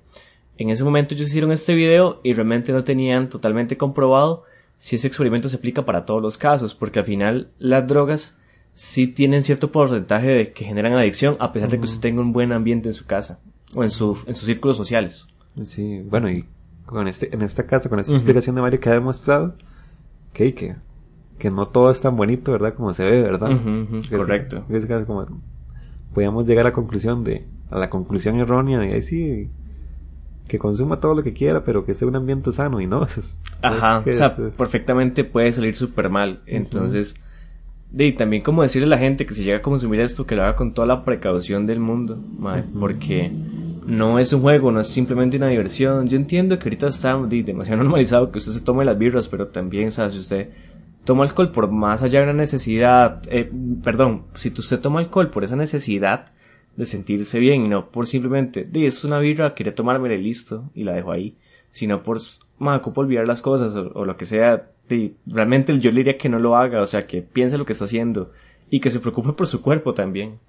en 0.57 0.69
ese 0.69 0.83
momento 0.83 1.13
ellos 1.13 1.27
hicieron 1.27 1.51
este 1.51 1.75
video 1.75 2.19
y 2.23 2.33
realmente 2.33 2.71
no 2.71 2.83
tenían 2.83 3.29
totalmente 3.29 3.77
comprobado 3.77 4.43
si 4.77 4.95
ese 4.95 5.07
experimento 5.07 5.49
se 5.49 5.57
aplica 5.57 5.85
para 5.85 6.05
todos 6.05 6.21
los 6.21 6.37
casos, 6.37 6.73
porque 6.73 6.99
al 6.99 7.05
final 7.05 7.49
las 7.59 7.85
drogas 7.85 8.39
sí 8.73 9.07
tienen 9.07 9.43
cierto 9.43 9.71
porcentaje 9.71 10.27
de 10.29 10.53
que 10.53 10.65
generan 10.65 10.93
adicción 10.93 11.37
a 11.39 11.51
pesar 11.53 11.69
de 11.69 11.77
que 11.77 11.83
usted 11.85 11.99
tenga 12.01 12.21
un 12.21 12.33
buen 12.33 12.51
ambiente 12.51 12.89
en 12.89 12.93
su 12.93 13.05
casa 13.05 13.39
o 13.75 13.83
en, 13.83 13.89
su, 13.89 14.17
en 14.25 14.33
sus 14.33 14.45
círculos 14.45 14.77
sociales. 14.77 15.27
Sí, 15.63 16.01
bueno, 16.09 16.29
y 16.29 16.45
con 16.85 17.07
este, 17.07 17.33
en 17.33 17.41
esta 17.41 17.65
casa, 17.65 17.89
con 17.89 17.99
esta 17.99 18.13
explicación 18.13 18.55
de 18.55 18.61
Mario 18.61 18.79
que 18.79 18.89
ha 18.89 18.93
demostrado 18.93 19.55
que, 20.33 20.53
que, 20.53 20.75
que 21.37 21.51
no 21.51 21.67
todo 21.67 21.91
es 21.91 22.01
tan 22.01 22.15
bonito, 22.15 22.51
¿verdad? 22.53 22.73
Como 22.73 22.93
se 22.93 23.03
ve, 23.09 23.21
¿verdad? 23.21 23.51
Es- 24.03 24.09
correcto. 24.09 24.65
es 24.69 24.85
casi 24.85 25.05
como, 25.05 25.25
podíamos 26.13 26.47
llegar 26.47 26.65
a 26.65 26.69
la 26.69 26.73
conclusión 26.73 27.23
de, 27.23 27.45
a 27.69 27.77
la 27.79 27.89
conclusión 27.89 28.39
errónea 28.39 28.79
de, 28.79 28.93
ahí 28.93 29.01
sí, 29.01 29.49
que 30.47 30.57
consuma 30.59 30.99
todo 30.99 31.15
lo 31.15 31.23
que 31.23 31.33
quiera, 31.33 31.63
pero 31.63 31.85
que 31.85 31.93
sea 31.93 32.07
un 32.07 32.15
ambiente 32.15 32.51
sano 32.51 32.81
y 32.81 32.87
no. 32.87 33.03
es- 33.17 33.37
Ajá, 33.61 33.99
o 33.99 34.03
sea, 34.13 34.27
es, 34.27 34.39
eh, 34.39 34.51
perfectamente 34.57 35.23
puede 35.23 35.51
salir 35.53 35.75
súper 35.75 36.09
mal. 36.09 36.41
Entonces, 36.45 37.15
y 37.97 38.13
también 38.13 38.41
como 38.41 38.61
decirle 38.61 38.85
a 38.85 38.89
la 38.89 38.97
gente 38.97 39.25
que 39.25 39.33
si 39.33 39.43
llega 39.43 39.57
a 39.57 39.61
consumir 39.61 39.99
esto, 39.99 40.25
que 40.25 40.35
lo 40.35 40.43
haga 40.43 40.55
con 40.55 40.73
toda 40.73 40.87
la 40.87 41.03
precaución 41.03 41.65
del 41.65 41.79
mundo, 41.79 42.17
mae, 42.37 42.63
porque 42.79 43.31
no 43.85 44.17
es 44.19 44.31
un 44.31 44.41
juego, 44.41 44.71
no 44.71 44.79
es 44.79 44.87
simplemente 44.87 45.37
una 45.37 45.47
diversión. 45.47 46.07
Yo 46.07 46.15
entiendo 46.15 46.57
que 46.57 46.65
ahorita 46.65 46.87
está 46.87 47.21
di, 47.25 47.43
demasiado 47.43 47.77
normalizado 47.83 48.31
que 48.31 48.37
usted 48.37 48.53
se 48.53 48.61
tome 48.61 48.85
las 48.85 48.97
birras, 48.97 49.27
pero 49.27 49.47
también, 49.47 49.89
o 49.89 49.91
sea, 49.91 50.09
si 50.09 50.19
usted 50.19 50.49
toma 51.03 51.23
alcohol 51.23 51.51
por 51.51 51.69
más 51.69 52.01
allá 52.01 52.19
de 52.19 52.25
una 52.25 52.33
necesidad, 52.33 53.21
eh, 53.27 53.51
perdón, 53.83 54.23
si 54.35 54.49
usted 54.49 54.79
toma 54.79 54.99
alcohol 54.99 55.29
por 55.29 55.43
esa 55.43 55.57
necesidad 55.57 56.31
de 56.77 56.85
sentirse 56.85 57.39
bien 57.39 57.65
y 57.65 57.67
no 57.67 57.89
por 57.89 58.07
simplemente, 58.07 58.63
di, 58.63 58.85
es 58.85 59.03
una 59.03 59.19
birra, 59.19 59.53
quería 59.53 59.75
tomármela 59.75 60.15
y 60.15 60.21
listo, 60.21 60.69
y 60.73 60.85
la 60.85 60.93
dejo 60.93 61.11
ahí, 61.11 61.35
sino 61.71 62.03
por, 62.03 62.19
me 62.59 62.73
ocupo 62.75 63.01
olvidar 63.01 63.27
las 63.27 63.41
cosas 63.41 63.75
o, 63.75 63.91
o 63.93 64.05
lo 64.05 64.15
que 64.15 64.23
sea, 64.23 64.70
di, 64.95 65.15
realmente 65.25 65.77
yo 65.79 65.91
le 65.91 65.97
diría 65.97 66.17
que 66.17 66.29
no 66.29 66.39
lo 66.39 66.55
haga, 66.55 66.81
o 66.81 66.87
sea, 66.87 67.07
que 67.07 67.21
piense 67.21 67.57
lo 67.57 67.65
que 67.65 67.73
está 67.73 67.85
haciendo 67.85 68.31
y 68.69 68.79
que 68.79 68.89
se 68.89 68.99
preocupe 68.99 69.33
por 69.33 69.47
su 69.47 69.61
cuerpo 69.61 69.93
también. 69.93 70.39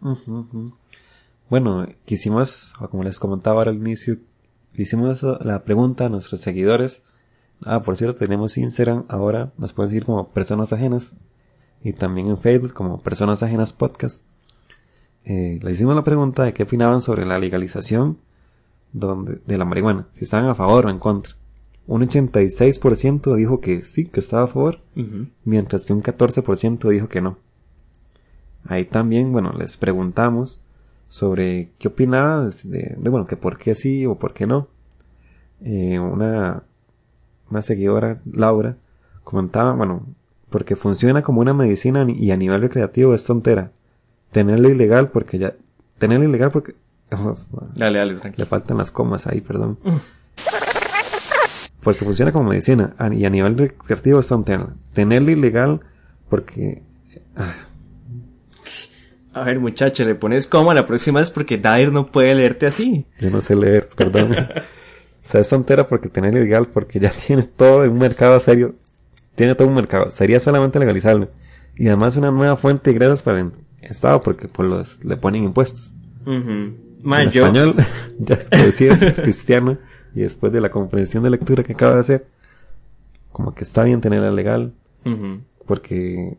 Bueno, 1.50 1.87
quisimos, 2.05 2.72
como 2.90 3.02
les 3.02 3.18
comentaba 3.18 3.59
ahora 3.59 3.70
al 3.70 3.76
inicio, 3.76 4.16
hicimos 4.74 5.22
la 5.22 5.64
pregunta 5.64 6.07
a 6.07 6.09
nuestros 6.09 6.40
seguidores. 6.40 7.02
Ah, 7.64 7.83
por 7.83 7.96
cierto, 7.96 8.16
tenemos 8.16 8.57
Instagram 8.57 9.05
ahora, 9.09 9.52
nos 9.59 9.72
pueden 9.72 9.90
seguir 9.90 10.05
como 10.05 10.28
Personas 10.28 10.72
Ajenas. 10.72 11.14
Y 11.85 11.92
también 11.92 12.28
en 12.28 12.38
Facebook 12.38 12.72
como 12.72 13.02
Personas 13.02 13.42
Ajenas 13.42 13.72
Podcast. 13.72 14.24
Eh, 15.24 15.59
le 15.62 15.72
hicimos 15.72 15.96
la 15.96 16.05
pregunta 16.05 16.44
de 16.44 16.52
qué 16.52 16.62
opinaban 16.62 17.02
sobre 17.02 17.26
la 17.26 17.38
legalización 17.38 18.18
de 18.92 19.59
la 19.59 19.64
marihuana, 19.64 20.07
si 20.12 20.24
estaban 20.24 20.48
a 20.48 20.55
favor 20.55 20.87
o 20.87 20.90
en 20.90 20.98
contra. 20.98 21.35
Un 21.87 22.03
86% 22.03 23.35
dijo 23.35 23.61
que 23.61 23.83
sí, 23.83 24.07
que 24.07 24.21
estaba 24.21 24.45
a 24.45 24.47
favor, 24.47 24.81
mientras 25.45 25.85
que 25.87 25.92
un 25.92 26.03
14% 26.03 26.88
dijo 26.88 27.09
que 27.09 27.21
no. 27.21 27.38
Ahí 28.64 28.85
también, 28.85 29.33
bueno, 29.33 29.53
les 29.59 29.77
preguntamos 29.77 30.62
sobre 31.09 31.71
qué 31.79 31.88
opinaba 31.88 32.45
de, 32.64 32.97
de- 32.99 33.11
bueno, 33.11 33.27
que 33.27 33.37
por 33.37 33.59
qué 33.59 33.75
sí 33.75 34.07
o 34.07 34.14
por 34.18 34.33
qué 34.33 34.47
no. 34.47 34.68
Eh, 35.64 35.99
una, 35.99 36.62
una 37.51 37.62
seguidora, 37.62 38.21
Laura, 38.33 38.77
comentaba, 39.25 39.75
bueno, 39.75 40.07
porque 40.51 40.77
funciona 40.77 41.23
como 41.23 41.40
una 41.40 41.53
medicina 41.55 42.07
y 42.09 42.31
a 42.31 42.37
nivel 42.37 42.61
recreativo 42.61 43.14
es 43.14 43.25
tontera. 43.25 43.73
Tenerlo 44.31 44.68
ilegal 44.71 45.11
porque 45.11 45.38
ya, 45.38 45.55
tenerlo 45.99 46.27
ilegal 46.29 46.51
porque, 46.53 46.75
Dale, 47.75 47.99
dale, 47.99 48.14
le 48.14 48.21
tranquilo. 48.21 48.47
faltan 48.47 48.79
las 48.79 48.90
comas 48.92 49.27
ahí, 49.27 49.40
perdón. 49.40 49.79
Porque 51.83 52.05
funciona 52.05 52.33
como 52.33 52.51
medicina 52.51 52.95
y 53.11 53.25
a 53.25 53.31
nivel 53.31 53.59
recreativo 53.59 54.21
es 54.21 54.29
tontera. 54.29 54.68
Tenerlo 54.95 55.31
ilegal 55.33 55.81
porque 56.29 56.83
ah, 57.37 57.55
A 59.33 59.42
ver, 59.42 59.59
muchacho, 59.59 60.05
le 60.05 60.14
pones 60.14 60.47
coma 60.47 60.75
la 60.75 60.87
próxima 60.87 61.18
vez 61.18 61.31
porque 61.31 61.59
Dair 61.59 61.90
no 61.90 62.07
puede 62.07 62.35
leerte 62.35 62.66
así. 62.66 63.07
Yo 63.18 63.31
no 63.31 63.40
sé 63.40 63.57
leer, 63.57 63.88
perdón. 63.97 64.33
o 64.33 64.64
sea, 65.21 65.40
es 65.40 65.49
tontera 65.49 65.88
porque 65.88 66.09
tener 66.09 66.33
ilegal, 66.35 66.68
porque 66.68 67.01
ya 67.01 67.11
tiene 67.27 67.42
todo 67.42 67.88
un 67.90 67.99
mercado 67.99 68.38
serio. 68.40 68.77
Tiene 69.35 69.55
todo 69.55 69.66
un 69.66 69.75
mercado. 69.75 70.11
Sería 70.11 70.38
solamente 70.38 70.79
legalizarlo. 70.79 71.31
Y 71.77 71.88
además 71.88 72.16
una 72.16 72.31
nueva 72.31 72.57
fuente 72.57 72.90
de 72.90 72.95
ingresos 72.95 73.23
para 73.23 73.40
el 73.40 73.51
Estado, 73.81 74.23
porque 74.23 74.47
pues 74.47 74.68
los, 74.68 75.05
le 75.05 75.16
ponen 75.16 75.45
impuestos. 75.45 75.92
Ujú. 76.25 76.77
Man, 77.03 77.23
en 77.23 77.31
yo, 77.31 77.47
español, 77.47 77.75
ya 78.18 78.37
decías 78.51 79.01
cristiano, 79.16 79.79
y 80.14 80.20
después 80.20 80.53
de 80.53 80.61
la 80.61 80.70
comprensión 80.70 81.22
de 81.22 81.31
lectura 81.31 81.62
que 81.62 81.72
acaba 81.72 81.94
de 81.94 82.01
hacer, 82.01 82.27
como 83.33 83.55
que 83.55 83.64
está 83.64 83.85
bien 83.85 84.01
tenerla 84.01 84.31
legal, 84.31 84.72
Ujú. 85.05 85.40
porque 85.66 86.37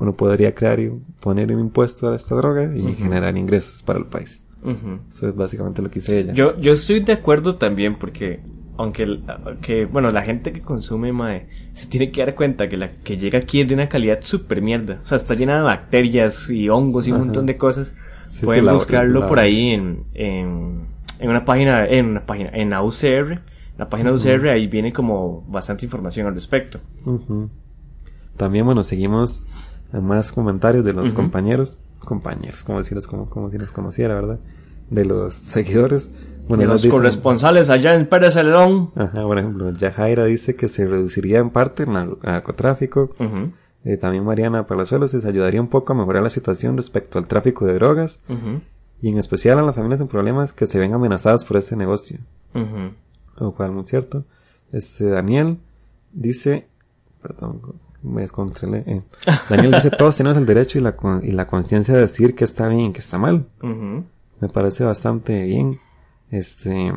uno 0.00 0.14
podría 0.14 0.54
crear 0.54 0.80
y 0.80 0.90
poner 1.20 1.52
un 1.54 1.60
impuesto 1.60 2.10
a 2.10 2.16
esta 2.16 2.34
droga 2.34 2.74
y 2.74 2.94
generar 2.94 3.36
ingresos 3.36 3.82
para 3.82 3.98
el 4.00 4.06
país. 4.06 4.42
Ujú. 4.64 4.98
Eso 5.10 5.28
es 5.28 5.36
básicamente 5.36 5.82
lo 5.82 5.90
que 5.90 6.00
dice 6.00 6.20
ella. 6.20 6.32
Yo, 6.32 6.56
yo 6.58 6.72
estoy 6.72 7.00
de 7.00 7.12
acuerdo 7.12 7.56
también 7.56 7.96
porque, 7.96 8.40
aunque, 8.76 9.04
el- 9.04 9.22
que, 9.60 9.84
bueno, 9.86 10.10
la 10.10 10.22
gente 10.22 10.52
que 10.52 10.60
consume, 10.62 11.12
mae, 11.12 11.46
se 11.74 11.86
tiene 11.86 12.10
que 12.10 12.24
dar 12.24 12.34
cuenta 12.34 12.68
que 12.68 12.76
la 12.76 12.90
que 12.90 13.16
llega 13.18 13.38
aquí 13.38 13.60
es 13.60 13.68
de 13.68 13.74
una 13.74 13.88
calidad 13.88 14.20
súper 14.22 14.62
mierda. 14.62 15.00
O 15.02 15.06
sea, 15.06 15.16
está 15.16 15.34
llena 15.34 15.56
de 15.56 15.62
bacterias 15.62 16.48
y 16.50 16.68
hongos 16.68 17.06
y 17.06 17.10
un 17.10 17.16
Ajá. 17.16 17.24
montón 17.26 17.46
de 17.46 17.56
cosas. 17.56 17.94
Sí, 18.26 18.44
Pueden 18.46 18.62
sí, 18.62 18.66
la- 18.66 18.72
buscarlo 18.72 19.20
la- 19.20 19.26
por 19.28 19.38
ahí 19.38 19.70
en, 19.70 20.04
en, 20.14 20.86
en 21.22 21.30
una 21.30 21.44
página, 21.44 21.86
en 21.86 22.06
una 22.06 22.26
página, 22.26 22.50
en 22.52 22.70
la 22.70 22.82
UCR. 22.82 23.40
La 23.78 23.88
página 23.88 24.10
de 24.10 24.16
UCR 24.16 24.48
ahí 24.50 24.66
viene 24.66 24.92
como 24.92 25.42
bastante 25.48 25.84
información 25.86 26.26
al 26.26 26.34
respecto. 26.34 26.78
También, 28.36 28.64
bueno, 28.64 28.84
seguimos 28.84 29.46
más 29.92 30.32
comentarios 30.32 30.84
de 30.84 30.92
los 30.92 31.12
compañeros. 31.14 31.78
Compañeros, 32.04 32.62
como 32.64 32.82
si 32.82 32.94
los, 32.94 33.06
como, 33.06 33.30
como 33.30 33.48
si 33.50 33.58
los 33.58 33.70
conociera, 33.72 34.14
¿verdad? 34.14 34.40
De 34.90 35.04
los 35.04 35.34
seguidores. 35.34 36.10
Bueno, 36.48 36.64
nos 36.64 36.72
los 36.74 36.82
dicen- 36.82 36.90
corresponsales 36.90 37.70
allá 37.70 37.94
en 37.94 38.06
Pérez 38.06 38.34
Celedón. 38.34 38.90
Ajá, 38.96 39.22
por 39.22 39.38
ejemplo, 39.38 39.70
Yajaira 39.72 40.24
dice 40.24 40.56
que 40.56 40.66
se 40.68 40.86
reduciría 40.86 41.38
en 41.38 41.50
parte 41.50 41.84
el 41.84 41.90
nar- 41.90 42.18
narcotráfico. 42.22 43.14
Eh, 43.84 43.96
también 43.96 44.24
Mariana 44.24 44.66
Palazuelos 44.66 45.14
les 45.14 45.24
ayudaría 45.24 45.60
un 45.60 45.68
poco 45.68 45.92
a 45.92 45.96
mejorar 45.96 46.22
la 46.22 46.28
situación 46.30 46.76
respecto 46.76 47.18
al 47.18 47.26
tráfico 47.26 47.64
de 47.66 47.74
drogas 47.74 48.20
y 49.02 49.10
en 49.10 49.18
especial 49.18 49.58
a 49.58 49.62
las 49.62 49.74
familias 49.74 50.00
en 50.00 50.08
problemas 50.08 50.52
que 50.54 50.66
se 50.66 50.78
ven 50.78 50.94
amenazadas 50.94 51.44
por 51.44 51.58
este 51.58 51.76
negocio. 51.76 52.18
ujú. 52.54 52.92
Lo 53.38 53.52
cual 53.52 53.72
muy 53.72 53.84
cierto. 53.84 54.24
Este 54.72 55.04
Daniel 55.06 55.58
dice, 56.12 56.68
perdón, 57.20 57.60
me 58.02 58.22
descontrolé. 58.22 58.84
eh. 58.86 59.02
Daniel 59.50 59.72
dice 59.72 59.90
todos 59.90 60.16
tenemos 60.16 60.36
el 60.38 60.46
derecho 60.46 60.78
y 60.78 60.82
la 60.82 60.94
y 61.22 61.32
la 61.32 61.46
conciencia 61.46 61.94
de 61.94 62.00
decir 62.02 62.34
que 62.34 62.44
está 62.44 62.68
bien 62.68 62.80
y 62.80 62.92
que 62.92 63.00
está 63.00 63.18
mal. 63.18 63.46
Me 64.40 64.48
parece 64.48 64.84
bastante 64.84 65.44
bien. 65.44 65.78
Este 66.30 66.92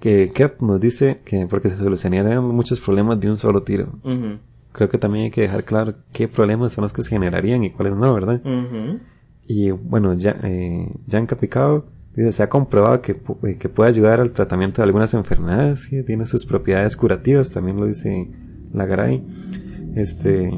que 0.00 0.30
Kev 0.32 0.56
nos 0.62 0.80
dice 0.80 1.20
que 1.24 1.46
porque 1.46 1.68
se 1.70 1.76
solucionarían 1.76 2.44
muchos 2.44 2.80
problemas 2.80 3.18
de 3.20 3.30
un 3.30 3.36
solo 3.36 3.62
tiro. 3.62 3.88
Creo 4.72 4.88
que 4.88 4.98
también 4.98 5.24
hay 5.26 5.30
que 5.30 5.40
dejar 5.42 5.64
claro 5.64 5.94
qué 6.12 6.28
problemas 6.28 6.72
son 6.72 6.82
los 6.82 6.92
que 6.92 7.02
se 7.02 7.08
generarían 7.10 7.64
y 7.64 7.70
cuáles 7.70 7.94
no, 7.96 8.12
¿verdad? 8.14 8.40
Y 9.48 9.70
bueno, 9.70 10.12
ya, 10.12 10.38
eh, 10.42 10.94
Jan 11.10 11.26
Capicao 11.26 11.86
dice, 12.14 12.32
se 12.32 12.42
ha 12.42 12.50
comprobado 12.50 13.00
que, 13.00 13.20
eh, 13.44 13.56
que 13.56 13.70
puede 13.70 13.88
ayudar 13.88 14.20
al 14.20 14.32
tratamiento 14.32 14.82
de 14.82 14.86
algunas 14.86 15.14
enfermedades, 15.14 15.88
tiene 16.04 16.26
sus 16.26 16.44
propiedades 16.44 16.96
curativas, 16.96 17.50
también 17.50 17.80
lo 17.80 17.86
dice 17.86 18.30
Lagaray. 18.74 19.24
Este, 19.96 20.50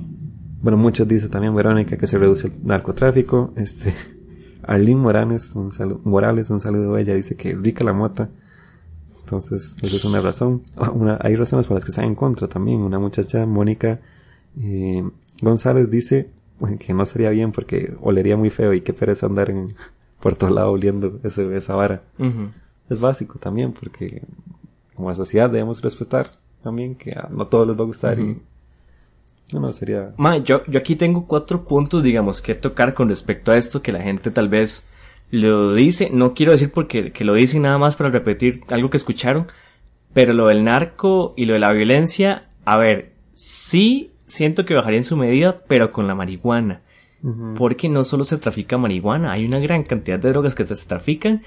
bueno, 0.60 0.76
muchos 0.76 1.06
dicen 1.06 1.30
también 1.30 1.54
Verónica 1.54 1.96
que 1.96 2.08
se 2.08 2.18
reduce 2.18 2.48
el 2.48 2.54
narcotráfico. 2.64 3.52
Este, 3.54 3.94
Arlene 4.64 5.00
Morales, 5.00 5.54
un 5.54 5.70
saludo, 5.70 6.00
Morales, 6.02 6.50
un 6.50 6.58
saludo 6.58 6.96
a 6.96 7.00
ella, 7.00 7.14
dice 7.14 7.36
que 7.36 7.54
rica 7.54 7.84
la 7.84 7.92
mota. 7.92 8.28
Entonces, 9.20 9.76
esa 9.82 9.96
es 9.96 10.04
una 10.04 10.20
razón. 10.20 10.64
Una, 10.92 11.16
hay 11.20 11.36
razones 11.36 11.68
por 11.68 11.76
las 11.76 11.84
que 11.84 11.92
están 11.92 12.06
en 12.06 12.16
contra 12.16 12.48
también. 12.48 12.80
Una 12.80 12.98
muchacha, 12.98 13.46
Mónica 13.46 14.00
eh, 14.60 15.08
González, 15.40 15.90
dice 15.90 16.32
que 16.78 16.92
no 16.94 17.06
sería 17.06 17.30
bien 17.30 17.52
porque 17.52 17.94
olería 18.00 18.36
muy 18.36 18.50
feo 18.50 18.72
y 18.72 18.80
qué 18.80 18.92
pereza 18.92 19.26
andar 19.26 19.50
en, 19.50 19.74
por 20.20 20.36
todos 20.36 20.52
lados 20.52 20.74
oliendo 20.74 21.20
ese, 21.24 21.54
esa 21.56 21.74
vara. 21.74 22.02
Ujú. 22.18 22.50
Es 22.88 23.00
básico 23.00 23.38
también 23.38 23.72
porque 23.72 24.22
como 24.94 25.14
sociedad 25.14 25.48
debemos 25.48 25.80
respetar 25.82 26.26
también 26.62 26.94
que 26.94 27.12
a 27.12 27.28
no 27.30 27.46
todos 27.46 27.66
les 27.66 27.78
va 27.78 27.82
a 27.82 27.86
gustar 27.86 28.18
y 28.18 28.42
no, 29.52 29.60
no, 29.60 29.72
sería... 29.72 30.12
Ma, 30.16 30.38
yo, 30.38 30.62
yo 30.66 30.78
aquí 30.78 30.94
tengo 30.94 31.26
cuatro 31.26 31.64
puntos, 31.64 32.02
digamos, 32.02 32.40
que 32.40 32.54
tocar 32.54 32.94
con 32.94 33.08
respecto 33.08 33.50
a 33.50 33.56
esto 33.56 33.82
que 33.82 33.92
la 33.92 34.00
gente 34.00 34.30
tal 34.30 34.48
vez 34.48 34.86
lo 35.30 35.74
dice. 35.74 36.10
No 36.12 36.34
quiero 36.34 36.52
decir 36.52 36.70
porque 36.72 37.12
que 37.12 37.24
lo 37.24 37.34
dicen 37.34 37.62
nada 37.62 37.78
más 37.78 37.96
para 37.96 38.10
repetir 38.10 38.62
algo 38.68 38.90
que 38.90 38.96
escucharon, 38.96 39.48
pero 40.12 40.32
lo 40.32 40.48
del 40.48 40.64
narco 40.64 41.34
y 41.36 41.46
lo 41.46 41.54
de 41.54 41.60
la 41.60 41.72
violencia, 41.72 42.48
a 42.64 42.76
ver, 42.76 43.12
sí 43.34 44.12
siento 44.30 44.64
que 44.64 44.74
bajaría 44.74 44.98
en 44.98 45.04
su 45.04 45.16
medida, 45.16 45.62
pero 45.68 45.92
con 45.92 46.06
la 46.06 46.14
marihuana. 46.14 46.82
Porque 47.58 47.90
no 47.90 48.02
solo 48.04 48.24
se 48.24 48.38
trafica 48.38 48.78
marihuana, 48.78 49.32
hay 49.32 49.44
una 49.44 49.58
gran 49.58 49.82
cantidad 49.82 50.18
de 50.18 50.30
drogas 50.30 50.54
que 50.54 50.66
se 50.66 50.86
trafican 50.86 51.42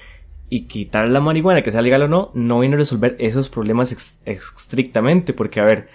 y 0.48 0.66
quitar 0.66 1.08
la 1.08 1.18
marihuana, 1.18 1.62
que 1.62 1.72
sea 1.72 1.82
legal 1.82 2.02
o 2.02 2.08
no, 2.08 2.30
no 2.34 2.60
viene 2.60 2.76
a 2.76 2.78
resolver 2.78 3.16
esos 3.18 3.48
problemas 3.48 3.90
ex- 3.90 4.20
estrictamente, 4.24 5.32
porque 5.32 5.58
a 5.58 5.64
ver, 5.64 5.88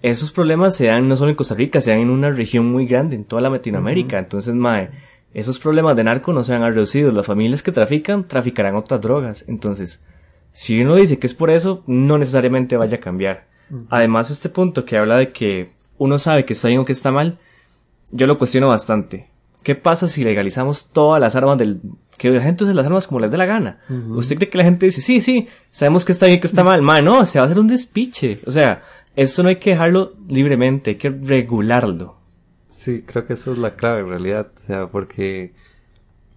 esos 0.00 0.32
problemas 0.32 0.74
se 0.74 0.86
dan 0.86 1.06
no 1.06 1.16
solo 1.18 1.28
en 1.28 1.36
Costa 1.36 1.54
Rica, 1.54 1.82
se 1.82 1.90
dan 1.90 2.00
en 2.00 2.08
una 2.08 2.30
región 2.30 2.72
muy 2.72 2.86
grande, 2.86 3.14
en 3.14 3.24
toda 3.24 3.42
la 3.42 3.50
Latinoamérica, 3.50 4.18
entonces, 4.18 4.54
mae, 4.54 4.88
esos 5.34 5.58
problemas 5.58 5.96
de 5.96 6.04
narco 6.04 6.32
no 6.32 6.42
se 6.42 6.52
van 6.54 6.62
a 6.62 6.70
reducir, 6.70 7.12
las 7.12 7.26
familias 7.26 7.62
que 7.62 7.72
trafican, 7.72 8.26
traficarán 8.26 8.76
otras 8.76 9.02
drogas, 9.02 9.44
entonces, 9.48 10.02
si 10.50 10.80
uno 10.80 10.94
dice 10.94 11.18
que 11.18 11.26
es 11.26 11.34
por 11.34 11.50
eso, 11.50 11.82
no 11.86 12.16
necesariamente 12.16 12.78
vaya 12.78 12.96
a 12.96 13.00
cambiar. 13.00 13.48
Además, 13.90 14.30
este 14.30 14.48
punto 14.48 14.86
que 14.86 14.96
habla 14.96 15.16
de 15.18 15.32
que 15.32 15.68
uno 15.98 16.18
sabe 16.18 16.44
que 16.44 16.52
está 16.52 16.68
bien 16.68 16.80
o 16.80 16.84
que 16.84 16.92
está 16.92 17.10
mal, 17.10 17.38
yo 18.10 18.26
lo 18.26 18.38
cuestiono 18.38 18.68
bastante. 18.68 19.28
¿Qué 19.62 19.74
pasa 19.74 20.06
si 20.06 20.22
legalizamos 20.22 20.90
todas 20.92 21.20
las 21.20 21.34
armas 21.34 21.58
del... 21.58 21.80
que 22.16 22.30
la 22.30 22.40
gente 22.40 22.62
use 22.62 22.72
las 22.72 22.86
armas 22.86 23.08
como 23.08 23.18
les 23.18 23.30
dé 23.30 23.36
la 23.36 23.46
gana? 23.46 23.80
¿Usted 24.10 24.36
cree 24.36 24.48
que 24.48 24.58
la 24.58 24.64
gente 24.64 24.86
dice, 24.86 25.00
sí, 25.00 25.20
sí, 25.20 25.48
sabemos 25.70 26.04
que 26.04 26.12
está 26.12 26.26
bien, 26.26 26.38
que 26.38 26.46
está 26.46 26.62
mal? 26.62 26.82
Ma, 26.82 27.02
no, 27.02 27.24
se 27.24 27.40
va 27.40 27.44
a 27.44 27.46
hacer 27.46 27.58
un 27.58 27.66
despiche. 27.66 28.40
O 28.46 28.52
sea, 28.52 28.84
eso 29.16 29.42
no 29.42 29.48
hay 29.48 29.56
que 29.56 29.70
dejarlo 29.70 30.14
libremente, 30.28 30.90
hay 30.90 30.96
que 30.98 31.10
regularlo. 31.10 32.16
Sí, 32.68 33.02
creo 33.04 33.26
que 33.26 33.32
eso 33.32 33.52
es 33.52 33.58
la 33.58 33.74
clave 33.74 34.02
en 34.02 34.08
realidad, 34.08 34.52
o 34.54 34.58
sea, 34.58 34.86
porque 34.86 35.52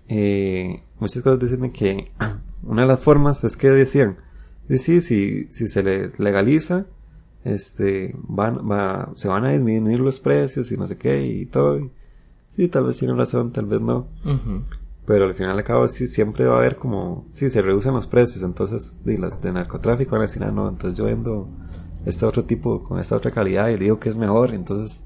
eh, 0.08 0.82
muchas 0.98 1.22
cosas 1.22 1.40
dicen 1.40 1.72
que 1.72 2.12
una 2.64 2.82
de 2.82 2.88
las 2.88 3.00
formas 3.00 3.44
es 3.44 3.58
que 3.58 3.70
decían, 3.70 4.18
sí, 4.70 4.78
sí, 4.80 5.02
si, 5.02 5.48
si 5.52 5.68
se 5.68 5.84
les 5.84 6.20
legaliza, 6.20 6.86
este, 7.44 8.16
van, 8.18 8.54
va, 8.70 9.10
se 9.16 9.28
van 9.28 9.46
a 9.46 9.52
disminuir 9.52 10.00
los 10.00 10.20
precios 10.20 10.72
y 10.72 10.78
no 10.78 10.88
sé 10.88 10.98
qué 10.98 11.26
y 11.26 11.46
todo. 11.46 11.80
y 11.80 11.90
sí, 12.50 12.68
tal 12.68 12.86
vez 12.86 12.98
tienen 12.98 13.18
razón, 13.18 13.52
tal 13.52 13.66
vez 13.66 13.82
no. 13.82 14.08
Pero 15.06 15.26
al 15.26 15.34
final 15.34 15.58
de 15.58 15.64
cabo 15.64 15.88
sí 15.88 16.06
siempre 16.08 16.46
va 16.46 16.56
a 16.56 16.60
haber 16.60 16.76
como, 16.76 17.26
sí, 17.32 17.50
se 17.50 17.62
reducen 17.62 17.94
los 17.94 18.06
precios, 18.06 18.44
entonces 18.44 19.02
y 19.06 19.18
las 19.18 19.42
de 19.42 19.52
narcotráfico 19.52 20.12
van 20.12 20.22
a 20.22 20.26
decir, 20.28 20.44
ah, 20.44 20.52
no, 20.52 20.70
entonces 20.70 20.98
yo 20.98 21.06
vendo 21.06 21.48
este 22.06 22.26
otro 22.26 22.44
tipo 22.44 22.84
con 22.84 23.00
esta 23.00 23.16
otra 23.16 23.32
calidad 23.32 23.70
y 23.70 23.74
le 23.78 23.86
digo 23.86 24.00
que 24.00 24.10
es 24.10 24.16
mejor, 24.16 24.54
entonces 24.54 25.04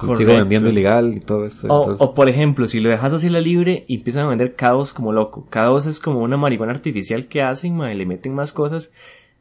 pues, 0.00 0.18
sigo 0.18 0.34
vendiendo 0.34 0.70
ilegal 0.70 1.14
y 1.14 1.20
todo 1.20 1.44
esto. 1.44 1.66
O, 1.68 1.80
entonces- 1.82 2.06
o, 2.06 2.14
por 2.14 2.28
ejemplo, 2.30 2.66
si 2.66 2.80
lo 2.80 2.88
dejas 2.88 3.12
así 3.12 3.28
la 3.28 3.40
libre 3.40 3.84
y 3.86 3.96
empiezan 3.96 4.24
a 4.24 4.28
vender 4.28 4.54
caos 4.54 4.92
como 4.94 5.12
loco. 5.12 5.46
Caos 5.50 5.84
es 5.86 6.00
como 6.00 6.20
una 6.20 6.36
marihuana 6.38 6.72
artificial 6.72 7.26
que 7.26 7.42
hacen, 7.42 7.76
ma, 7.76 7.92
y 7.92 7.96
le 7.98 8.06
meten 8.06 8.34
más 8.34 8.50
cosas. 8.52 8.92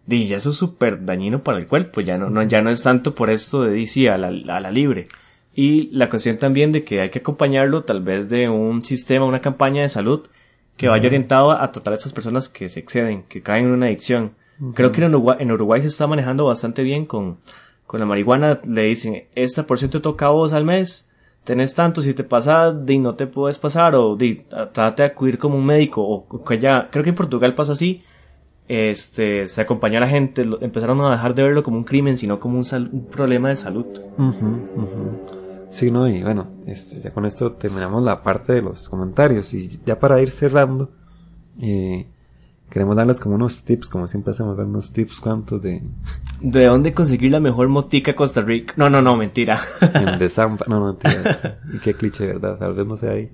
Y 0.08 0.28
ya 0.28 0.38
eso 0.38 0.50
es 0.50 0.58
súper 0.58 1.06
dañino 1.06 1.44
para 1.44 1.58
el 1.58 1.68
cuerpo. 1.68 2.02
Ya 2.02 2.18
no, 2.18 2.30
no, 2.30 2.44
ya 2.44 2.62
no 2.62 2.70
es 2.70 2.84
tanto 2.84 3.16
por 3.16 3.30
esto 3.30 3.64
de 3.64 3.72
DC 3.74 4.10
a 4.10 4.18
la, 4.18 4.28
a 4.28 4.60
la 4.60 4.72
libre. 4.72 5.08
Y 5.56 5.90
la 5.92 6.10
cuestión 6.10 6.38
también 6.38 6.72
de 6.72 6.84
que 6.84 7.02
hay 7.02 7.10
que 7.10 7.20
acompañarlo 7.20 7.84
tal 7.84 8.02
vez 8.02 8.28
de 8.28 8.50
un 8.50 8.84
sistema, 8.84 9.26
una 9.26 9.42
campaña 9.42 9.84
de 9.84 9.90
salud 9.90 10.28
que 10.78 10.88
vaya 10.88 11.08
orientado 11.08 11.52
a 11.52 11.72
tratar 11.72 11.94
a 11.94 11.98
estas 11.98 12.14
personas 12.14 12.50
que 12.50 12.68
se 12.70 12.80
exceden, 12.80 13.24
que 13.24 13.42
caen 13.42 13.66
en 13.66 13.72
una 13.72 13.86
adicción. 13.86 14.34
Creo 14.74 14.92
que 14.92 15.02
en 15.04 15.10
Uruguay, 15.10 15.38
en 15.40 15.52
Uruguay 15.52 15.82
se 15.82 15.88
está 15.88 16.08
manejando 16.08 16.46
bastante 16.46 16.84
bien 16.84 17.06
con, 17.06 17.38
con 17.86 18.00
la 18.00 18.06
marihuana. 18.06 18.60
Le 18.68 18.84
dicen, 18.84 19.26
esta 19.36 19.68
porción 19.68 19.92
te 19.92 20.00
toca 20.00 20.28
a 20.28 20.32
vos 20.32 20.54
al 20.54 20.66
mes, 20.66 21.08
tenés 21.44 21.76
tanto, 21.76 22.02
si 22.02 22.14
te 22.14 22.24
pasa, 22.24 22.72
di, 22.72 22.98
no 22.98 23.16
te 23.16 23.28
puedes 23.28 23.58
pasar, 23.58 23.96
o 23.96 24.16
di, 24.16 24.44
trate 24.72 25.04
de 25.04 25.10
acudir 25.10 25.38
como 25.38 25.58
un 25.58 25.66
médico, 25.66 26.02
o 26.02 26.26
o 26.28 26.44
que 26.44 26.60
ya, 26.60 26.88
creo 26.90 27.04
que 27.04 27.10
en 27.12 27.16
Portugal 27.16 27.54
pasó 27.54 27.74
así, 27.74 28.04
este, 28.68 29.48
se 29.48 29.62
acompañó 29.62 29.98
a 29.98 30.02
la 30.02 30.08
gente, 30.10 30.46
lo- 30.46 30.62
empezaron 30.62 31.00
a 31.02 31.12
dejar 31.12 31.36
de 31.36 31.44
verlo 31.44 31.64
como 31.64 31.78
un 31.78 31.84
crimen, 31.84 32.18
sino 32.18 32.40
como 32.40 32.58
un, 32.58 32.66
sal- 32.66 32.90
un 32.92 33.06
problema 33.06 33.50
de 33.50 33.56
salud. 33.56 33.86
Sí, 35.70 35.90
no, 35.90 36.08
y 36.08 36.22
bueno, 36.22 36.48
este, 36.68 37.00
ya 37.02 37.12
con 37.12 37.26
esto 37.26 37.54
terminamos 37.54 38.04
la 38.04 38.22
parte 38.22 38.54
de 38.54 38.62
los 38.62 38.88
comentarios 38.90 39.54
y 39.56 39.80
ya 39.86 39.98
para 40.00 40.22
ir 40.22 40.30
cerrando, 40.30 40.92
eh, 41.60 42.06
queremos 42.70 42.96
darles 42.96 43.20
como 43.20 43.36
unos 43.36 43.64
tips, 43.64 43.90
como 43.90 44.08
siempre 44.08 44.32
hacemos, 44.32 44.56
ver 44.56 44.68
unos 44.68 44.92
tips 44.92 45.20
cuantos 45.20 45.62
de 45.62 45.82
¿De 46.42 46.66
dónde 46.66 46.94
conseguir 46.94 47.32
la 47.32 47.40
mejor 47.40 47.70
motica 47.70 48.16
Costa 48.16 48.42
Rica? 48.42 48.74
No, 48.78 48.90
no, 48.90 49.02
no, 49.02 49.16
mentira. 49.18 49.60
en 49.96 50.20
Desampa, 50.20 50.66
no, 50.70 50.80
no, 50.80 50.86
mentira, 50.88 51.60
y 51.74 51.80
qué 51.80 51.96
cliché, 51.96 52.28
¿verdad? 52.28 52.58
Tal 52.60 52.74
vez 52.76 52.86
no 52.86 52.96
sea 52.96 53.12
ahí. 53.12 53.32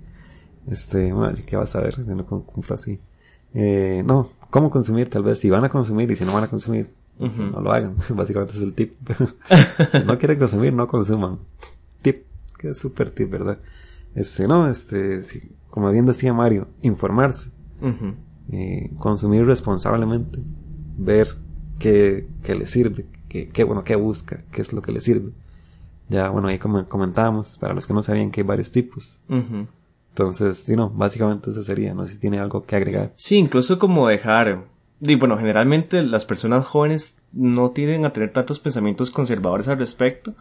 Este, 0.70 1.12
bueno, 1.12 1.34
¿qué 1.46 1.56
vas 1.58 1.76
a 1.76 1.82
ver? 1.82 2.00
No 2.08 2.26
compro 2.26 2.76
así. 2.76 3.00
Eh, 3.54 4.02
no, 4.06 4.30
¿cómo 4.50 4.70
consumir? 4.70 5.10
Tal 5.10 5.24
vez, 5.24 5.40
si 5.40 5.50
van 5.50 5.64
a 5.64 5.70
consumir 5.70 6.10
y 6.12 6.16
si 6.16 6.26
no 6.26 6.34
van 6.34 6.44
a 6.44 6.48
consumir, 6.48 6.90
no 7.52 7.62
lo 7.62 7.72
hagan. 7.72 7.96
Básicamente 8.16 8.54
es 8.56 8.62
el 8.64 8.74
tip. 8.74 8.94
si 9.92 10.04
no 10.06 10.18
quieren 10.18 10.40
consumir, 10.40 10.74
no 10.74 10.88
consuman. 10.88 11.40
Tip, 12.02 12.24
que 12.58 12.70
es 12.70 12.78
súper 12.78 13.10
tip, 13.10 13.30
¿verdad? 13.30 13.58
Este, 14.16 14.48
no, 14.48 14.68
este, 14.70 15.22
si- 15.24 15.52
como 15.70 15.92
bien 15.92 16.06
decía 16.06 16.34
Mario, 16.34 16.68
informarse, 16.82 17.52
eh, 18.52 18.92
consumir 18.98 19.46
responsablemente, 19.46 20.40
ver 20.98 21.36
qué, 21.78 22.28
qué 22.44 22.56
le 22.56 22.66
sirve, 22.68 23.06
qué, 23.30 23.50
qué, 23.50 23.64
bueno, 23.64 23.84
qué 23.84 23.96
busca, 23.96 24.42
qué 24.52 24.62
es 24.62 24.74
lo 24.74 24.82
que 24.82 24.92
le 24.92 25.00
sirve. 25.02 25.32
Ya, 26.10 26.30
bueno, 26.30 26.48
ahí 26.48 26.58
como 26.58 26.88
comentábamos, 26.88 27.60
para 27.60 27.74
los 27.76 27.86
que 27.86 27.94
no 27.94 28.02
sabían 28.02 28.32
que 28.32 28.42
hay 28.42 28.48
varios 28.48 28.72
tipos. 28.72 29.20
Entonces, 30.10 30.66
you 30.68 30.76
know, 30.76 30.90
básicamente 30.90 31.50
eso 31.50 31.64
sería, 31.64 31.94
no 31.94 32.06
sé 32.06 32.14
si 32.14 32.20
tiene 32.20 32.40
algo 32.40 32.66
que 32.66 32.76
agregar. 32.76 33.14
Sí, 33.16 33.38
incluso 33.38 33.80
como 33.80 34.08
dejar, 34.08 34.66
y 35.02 35.16
bueno, 35.16 35.38
generalmente 35.38 36.04
las 36.04 36.26
personas 36.26 36.66
jóvenes 36.68 37.22
no 37.32 37.72
tienden 37.72 38.06
a 38.06 38.14
tener 38.14 38.34
tantos 38.34 38.60
pensamientos 38.60 39.12
conservadores 39.12 39.68
al 39.68 39.80
respecto, 39.80 40.34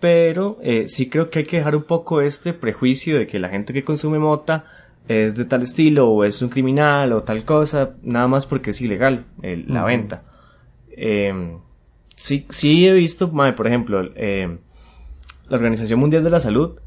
pero 0.00 0.58
eh, 0.62 0.88
sí 0.88 1.08
creo 1.08 1.28
que 1.28 1.40
hay 1.40 1.44
que 1.44 1.58
dejar 1.58 1.76
un 1.76 1.82
poco 1.82 2.20
este 2.20 2.52
prejuicio 2.52 3.18
de 3.18 3.26
que 3.26 3.38
la 3.38 3.48
gente 3.48 3.72
que 3.72 3.84
consume 3.84 4.18
mota 4.18 4.64
es 5.08 5.34
de 5.34 5.44
tal 5.44 5.62
estilo 5.62 6.08
o 6.08 6.24
es 6.24 6.40
un 6.42 6.50
criminal 6.50 7.12
o 7.12 7.22
tal 7.22 7.44
cosa, 7.44 7.96
nada 8.02 8.28
más 8.28 8.46
porque 8.46 8.70
es 8.70 8.80
ilegal 8.80 9.24
la 9.42 9.84
venta. 9.84 10.22
Eh, 10.90 11.58
sí, 12.14 12.46
sí 12.50 12.86
he 12.86 12.92
visto, 12.92 13.30
por 13.30 13.66
ejemplo, 13.66 14.10
eh, 14.14 14.58
la 15.48 15.56
Organización 15.56 15.98
Mundial 15.98 16.24
de 16.24 16.30
la 16.30 16.40
Salud 16.40 16.78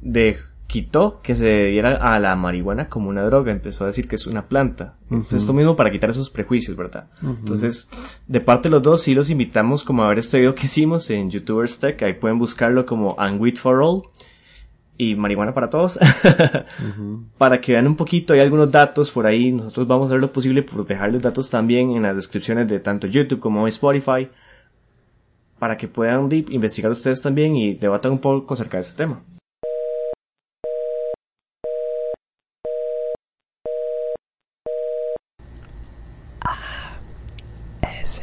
de, 0.00 0.38
quitó 0.66 1.20
que 1.22 1.34
se 1.34 1.66
diera 1.66 1.96
a 1.96 2.18
la 2.18 2.34
marihuana 2.36 2.88
como 2.88 3.08
una 3.08 3.22
droga, 3.22 3.52
empezó 3.52 3.84
a 3.84 3.88
decir 3.88 4.08
que 4.08 4.16
es 4.16 4.26
una 4.26 4.48
planta. 4.48 4.96
Esto 5.32 5.52
mismo 5.52 5.76
para 5.76 5.90
quitar 5.90 6.10
esos 6.10 6.30
prejuicios, 6.30 6.76
¿verdad? 6.76 7.08
Entonces, 7.22 7.88
de 8.26 8.40
parte 8.40 8.68
de 8.68 8.72
los 8.72 8.82
dos, 8.82 9.02
sí 9.02 9.14
los 9.14 9.30
invitamos 9.30 9.84
como 9.84 10.04
a 10.04 10.08
ver 10.08 10.18
este 10.18 10.38
video 10.38 10.54
que 10.54 10.66
hicimos 10.66 11.08
en 11.10 11.30
YouTubers 11.30 11.78
Tech, 11.78 12.02
ahí 12.02 12.14
pueden 12.14 12.38
buscarlo 12.38 12.84
como 12.84 13.14
And 13.18 13.56
for 13.56 13.82
All 13.82 14.02
y 14.98 15.14
marihuana 15.14 15.54
para 15.54 15.70
todos. 15.70 15.98
Para 17.38 17.60
que 17.60 17.72
vean 17.72 17.86
un 17.86 17.96
poquito, 17.96 18.34
hay 18.34 18.40
algunos 18.40 18.70
datos 18.70 19.10
por 19.10 19.26
ahí. 19.26 19.52
Nosotros 19.52 19.86
vamos 19.86 20.06
a 20.06 20.12
hacer 20.12 20.20
lo 20.20 20.32
posible 20.32 20.62
por 20.62 20.86
dejarles 20.86 21.22
datos 21.22 21.50
también 21.50 21.90
en 21.90 22.02
las 22.02 22.16
descripciones 22.16 22.68
de 22.68 22.80
tanto 22.80 23.06
YouTube 23.06 23.40
como 23.40 23.66
Spotify. 23.68 24.28
Para 25.58 25.76
que 25.76 25.88
puedan 25.88 26.28
investigar 26.32 26.90
ustedes 26.92 27.22
también 27.22 27.56
y 27.56 27.74
debatan 27.74 28.12
un 28.12 28.18
poco 28.18 28.54
acerca 28.54 28.76
de 28.76 28.82
este 28.82 28.96
tema. 28.96 29.22
A 36.42 37.00
S 38.00 38.22